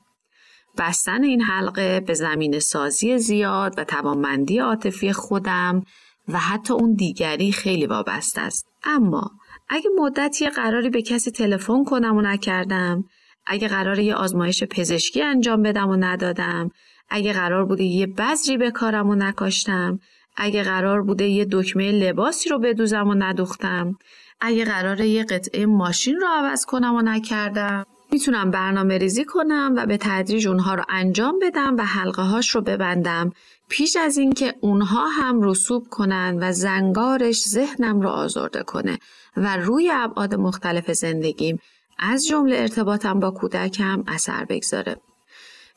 بستن 0.78 1.24
این 1.24 1.41
حلقه 1.41 2.00
به 2.00 2.13
زمین 2.13 2.60
سازی 2.60 3.17
زیاد 3.17 3.74
و 3.78 3.84
توانمندی 3.84 4.60
عاطفی 4.60 5.13
خودم 5.13 5.84
و 6.28 6.39
حتی 6.39 6.74
اون 6.74 6.93
دیگری 6.93 7.52
خیلی 7.52 7.86
وابسته 7.86 8.41
است. 8.41 8.67
اما 8.84 9.32
اگه 9.69 9.89
مدتی 10.00 10.50
قراری 10.50 10.89
به 10.89 11.02
کسی 11.02 11.32
تلفن 11.32 11.84
کنم 11.84 12.17
و 12.17 12.22
نکردم، 12.22 13.04
اگه 13.46 13.67
قرار 13.67 14.00
یه 14.00 14.15
آزمایش 14.15 14.63
پزشکی 14.63 15.22
انجام 15.22 15.62
بدم 15.62 15.89
و 15.89 15.96
ندادم، 15.96 16.72
اگه 17.10 17.34
قرار 17.34 17.65
بوده 17.65 17.84
یه 17.84 18.08
بذری 18.08 18.58
به 18.58 18.72
کارم 18.72 19.10
و 19.10 19.15
نکاشتم، 19.15 20.00
اگه 20.36 20.63
قرار 20.63 21.02
بوده 21.02 21.28
یه 21.28 21.48
دکمه 21.52 21.91
لباسی 21.91 22.50
رو 22.50 22.60
بدوزم 22.60 23.08
و 23.08 23.13
ندوختم 23.13 23.98
اگه 24.41 24.65
قراره 24.65 25.08
یه 25.08 25.24
قطعه 25.24 25.65
ماشین 25.65 26.15
رو 26.15 26.28
عوض 26.28 26.65
کنم 26.65 26.96
و 26.96 27.02
نکردم 27.02 27.86
می‌تونم 28.12 28.52
برنامه 28.52 28.98
ریزی 28.98 29.26
کنم 29.26 29.74
و 29.78 29.86
به 29.86 29.98
تدریج 29.98 30.48
اونها 30.48 30.76
رو 30.76 30.84
انجام 30.89 31.39
بدم 31.41 31.76
و 31.78 31.82
حلقه 31.82 32.22
هاش 32.22 32.50
رو 32.50 32.62
ببندم 32.62 33.32
پیش 33.69 33.96
از 33.96 34.17
اینکه 34.17 34.56
اونها 34.62 35.08
هم 35.08 35.41
رسوب 35.41 35.88
کنن 35.89 36.38
و 36.41 36.52
زنگارش 36.52 37.43
ذهنم 37.43 38.02
رو 38.02 38.10
آزرده 38.10 38.63
کنه 38.63 39.00
و 39.38 39.58
روی 39.58 39.91
ابعاد 39.93 40.36
مختلف 40.36 40.91
زندگیم 40.91 41.60
از 42.00 42.28
جمله 42.28 42.58
ارتباطم 42.58 43.19
با 43.19 43.32
کودکم 43.32 44.04
اثر 44.08 44.46
بگذاره. 44.46 44.96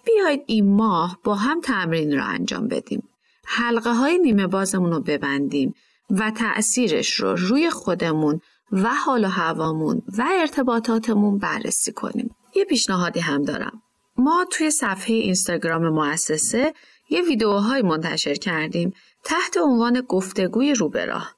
بیاید 0.05 0.43
این 0.47 0.77
ماه 0.77 1.19
با 1.25 1.35
هم 1.35 1.61
تمرین 1.61 2.19
رو 2.19 2.25
انجام 2.25 2.69
بدیم. 2.69 3.09
حلقه 3.47 3.93
های 3.93 4.19
نیمه 4.19 4.47
بازمون 4.47 4.93
رو 4.93 5.01
ببندیم 5.01 5.75
و 6.11 6.31
تأثیرش 6.31 7.15
رو 7.15 7.35
روی 7.37 7.71
خودمون 7.71 8.41
و 8.73 8.95
حال 8.95 9.25
و 9.25 9.29
هوامون 9.29 10.03
و 10.19 10.25
ارتباطاتمون 10.41 11.39
بررسی 11.39 11.93
کنیم. 11.93 12.35
یه 12.55 12.65
پیشنهادی 12.65 13.21
هم 13.21 13.43
دارم. 13.43 13.83
ما 14.17 14.47
توی 14.51 14.71
صفحه 14.71 15.15
اینستاگرام 15.15 15.89
مؤسسه 15.89 16.75
یه 17.11 17.23
ویدیوهای 17.23 17.83
منتشر 17.83 18.35
کردیم 18.35 18.93
تحت 19.25 19.57
عنوان 19.57 20.01
گفتگوی 20.01 20.75
روبراه. 20.75 21.37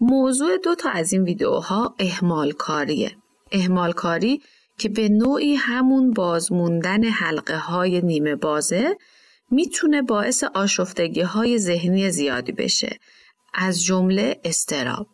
موضوع 0.00 0.56
دو 0.56 0.74
تا 0.74 0.90
از 0.90 1.12
این 1.12 1.22
ویدیوها. 1.22 1.94
احمال 1.98 3.92
کاری 3.92 4.42
که 4.78 4.88
به 4.88 5.08
نوعی 5.08 5.54
همون 5.54 6.10
بازموندن 6.10 7.04
حلقه 7.04 7.56
های 7.56 8.00
نیمه 8.00 8.36
بازه 8.36 8.96
می‌تونه 9.50 10.02
باعث 10.02 10.44
آشفتگی 10.44 11.20
های 11.20 11.58
ذهنی 11.58 12.10
زیادی 12.10 12.52
بشه. 12.52 12.98
از 13.54 13.82
جمله 13.84 14.40
اضطراب. 14.44 15.06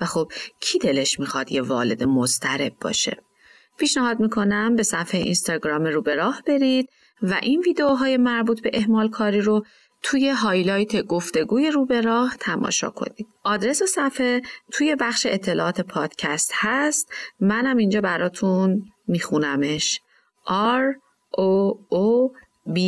و 0.00 0.04
خب 0.04 0.32
کی 0.60 0.78
دلش 0.78 1.20
می‌خواد 1.20 1.52
یه 1.52 1.62
والد 1.62 2.04
مضطرب 2.04 2.72
باشه؟ 2.80 3.16
پیشنهاد 3.78 4.20
می‌کنم 4.20 4.76
به 4.76 4.82
صفحه 4.82 5.20
اینستاگرام 5.20 5.84
رو 5.84 6.02
به 6.02 6.14
راه 6.14 6.42
برید 6.46 6.88
و 7.22 7.38
این 7.42 7.60
ویدیوهای 7.60 8.16
مربوط 8.16 8.62
به 8.62 8.70
اهمال 8.74 9.08
کاری 9.10 9.40
رو 9.40 9.64
توی 10.02 10.28
highlight 10.28 11.02
گفتگوی 11.02 11.70
رو 11.70 11.86
به 11.86 12.00
راه 12.00 12.36
تماشا 12.40 12.90
کنید. 12.90 13.26
آدرس 13.44 13.82
صفحه 13.82 14.42
توی 14.72 14.96
بخش 15.00 15.26
اطلاعات 15.30 15.80
پادکست 15.80 16.52
هست. 16.54 17.12
منم 17.40 17.76
اینجا 17.76 18.00
براتون 18.00 18.82
میخونمش. 19.08 20.00
R 20.46 20.94
O 21.38 21.74
O 21.94 22.30
B 22.74 22.78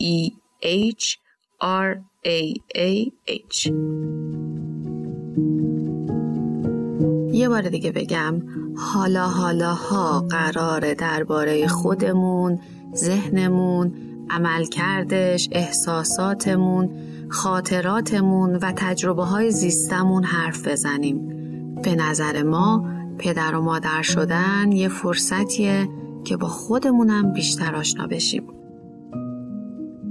E 0.00 0.32
H 0.62 1.16
R 1.60 1.90
A 2.24 2.54
A 2.76 3.12
H 3.28 3.70
یه 7.32 7.48
بار 7.48 7.68
دیگه 7.68 7.92
بگم 7.92 8.42
حالا 8.76 9.28
حالا 9.28 9.74
ها 9.74 10.20
قراره 10.20 10.94
درباره 10.94 11.66
خودمون، 11.66 12.58
ذهنمون، 12.94 13.94
عملکردش، 14.30 15.48
احساساتمون، 15.52 16.90
خاطراتمون 17.28 18.56
و 18.56 18.72
تجربه 18.76 19.24
های 19.24 19.50
زیستمون 19.50 20.24
حرف 20.24 20.68
بزنیم. 20.68 21.26
به 21.82 21.94
نظر 21.94 22.42
ما 22.42 22.88
پدر 23.18 23.54
و 23.54 23.60
مادر 23.60 24.02
شدن 24.02 24.72
یه 24.72 24.88
فرصتیه 24.88 25.88
که 26.24 26.36
با 26.36 26.48
خودمونم 26.48 27.32
بیشتر 27.32 27.76
آشنا 27.76 28.06
بشیم. 28.06 28.59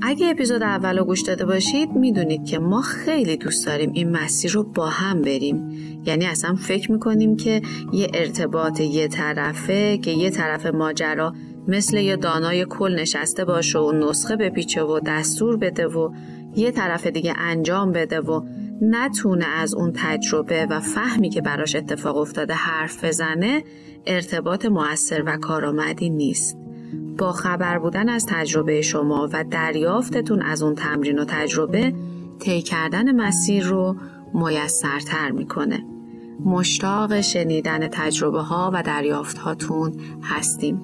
اگه 0.10 0.30
اپیزود 0.30 0.64
اول 0.64 0.98
رو 0.98 1.06
گوش 1.06 1.22
داده 1.22 1.46
باشید 1.46 1.92
می‌دونید 1.92 2.46
که 2.46 2.60
ما 2.60 2.82
خیلی 2.82 3.38
دوست 3.38 3.66
داریم 3.66 3.92
این 3.94 4.12
مسیر 4.12 4.52
رو 4.52 4.64
با 4.64 4.86
هم 4.86 5.22
بریم 5.22 5.70
یعنی 6.06 6.26
اصلا 6.26 6.56
فکر 6.56 6.92
می‌کنیم 6.92 7.36
که 7.36 7.62
یه 7.94 8.12
ارتباط 8.14 8.80
یه 8.80 9.08
طرفه 9.08 9.98
که 9.98 10.12
یه 10.12 10.30
طرف 10.30 10.66
ماجرا 10.66 11.34
مثل 11.68 11.98
یه 11.98 12.16
دانای 12.16 12.66
کل 12.66 12.96
نشسته 13.00 13.46
باشه 13.46 13.80
و 13.80 13.92
نسخه 13.92 14.36
بپیچه 14.36 14.84
و 14.84 15.00
دستور 15.00 15.58
بده 15.58 15.88
و 15.88 16.10
یه 16.56 16.72
طرف 16.72 17.08
دیگه 17.08 17.34
انجام 17.38 17.92
بده 17.92 18.20
و 18.20 18.42
نتونه 18.82 19.46
از 19.46 19.74
اون 19.74 19.94
تجربه 19.96 20.66
و 20.66 20.80
فهمی 20.80 21.30
که 21.30 21.42
براش 21.42 21.76
اتفاق 21.76 22.18
افتاده 22.18 22.54
حرف 22.54 23.06
بزنه 23.06 23.64
ارتباط 24.06 24.66
موثر 24.66 25.24
و 25.26 25.38
کارآمدی 25.38 26.10
نیست. 26.10 26.59
با 27.20 27.32
خبر 27.32 27.80
بودن 27.80 28.10
از 28.10 28.26
تجربه 28.26 28.82
شما 28.82 29.30
و 29.34 29.44
دریافتتون 29.44 30.42
از 30.42 30.64
اون 30.64 30.76
تمرین 30.76 31.20
و 31.20 31.26
تجربه 31.26 31.94
طی 32.40 32.62
کردن 32.62 33.16
مسیر 33.16 33.66
رو 33.66 33.96
میسرتر 34.34 35.32
می‌کنه. 35.32 35.86
مشتاق 36.46 37.22
شنیدن 37.22 37.88
تجربه 37.88 38.42
ها 38.42 38.72
و 38.74 38.84
دریافت 38.84 39.38
هاتون 39.38 39.94
هستیم. 40.24 40.82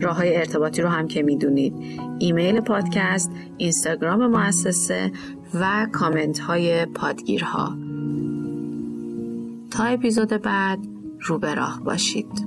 راه 0.00 0.16
های 0.16 0.36
ارتباطی 0.36 0.82
رو 0.82 0.88
هم 0.88 1.08
که 1.08 1.22
می‌دونید 1.22 1.74
ایمیل 2.18 2.60
پادکست، 2.60 3.32
اینستاگرام 3.58 4.26
مؤسسه 4.26 5.12
و 5.54 5.86
کامنت 5.92 6.38
های 6.38 6.86
پادگیرها 6.86 7.76
تا 9.70 9.84
اپیزود 9.84 10.28
بعد 10.28 10.78
رو 11.20 11.38
به 11.38 11.54
راه 11.54 11.80
باشید 11.84 12.46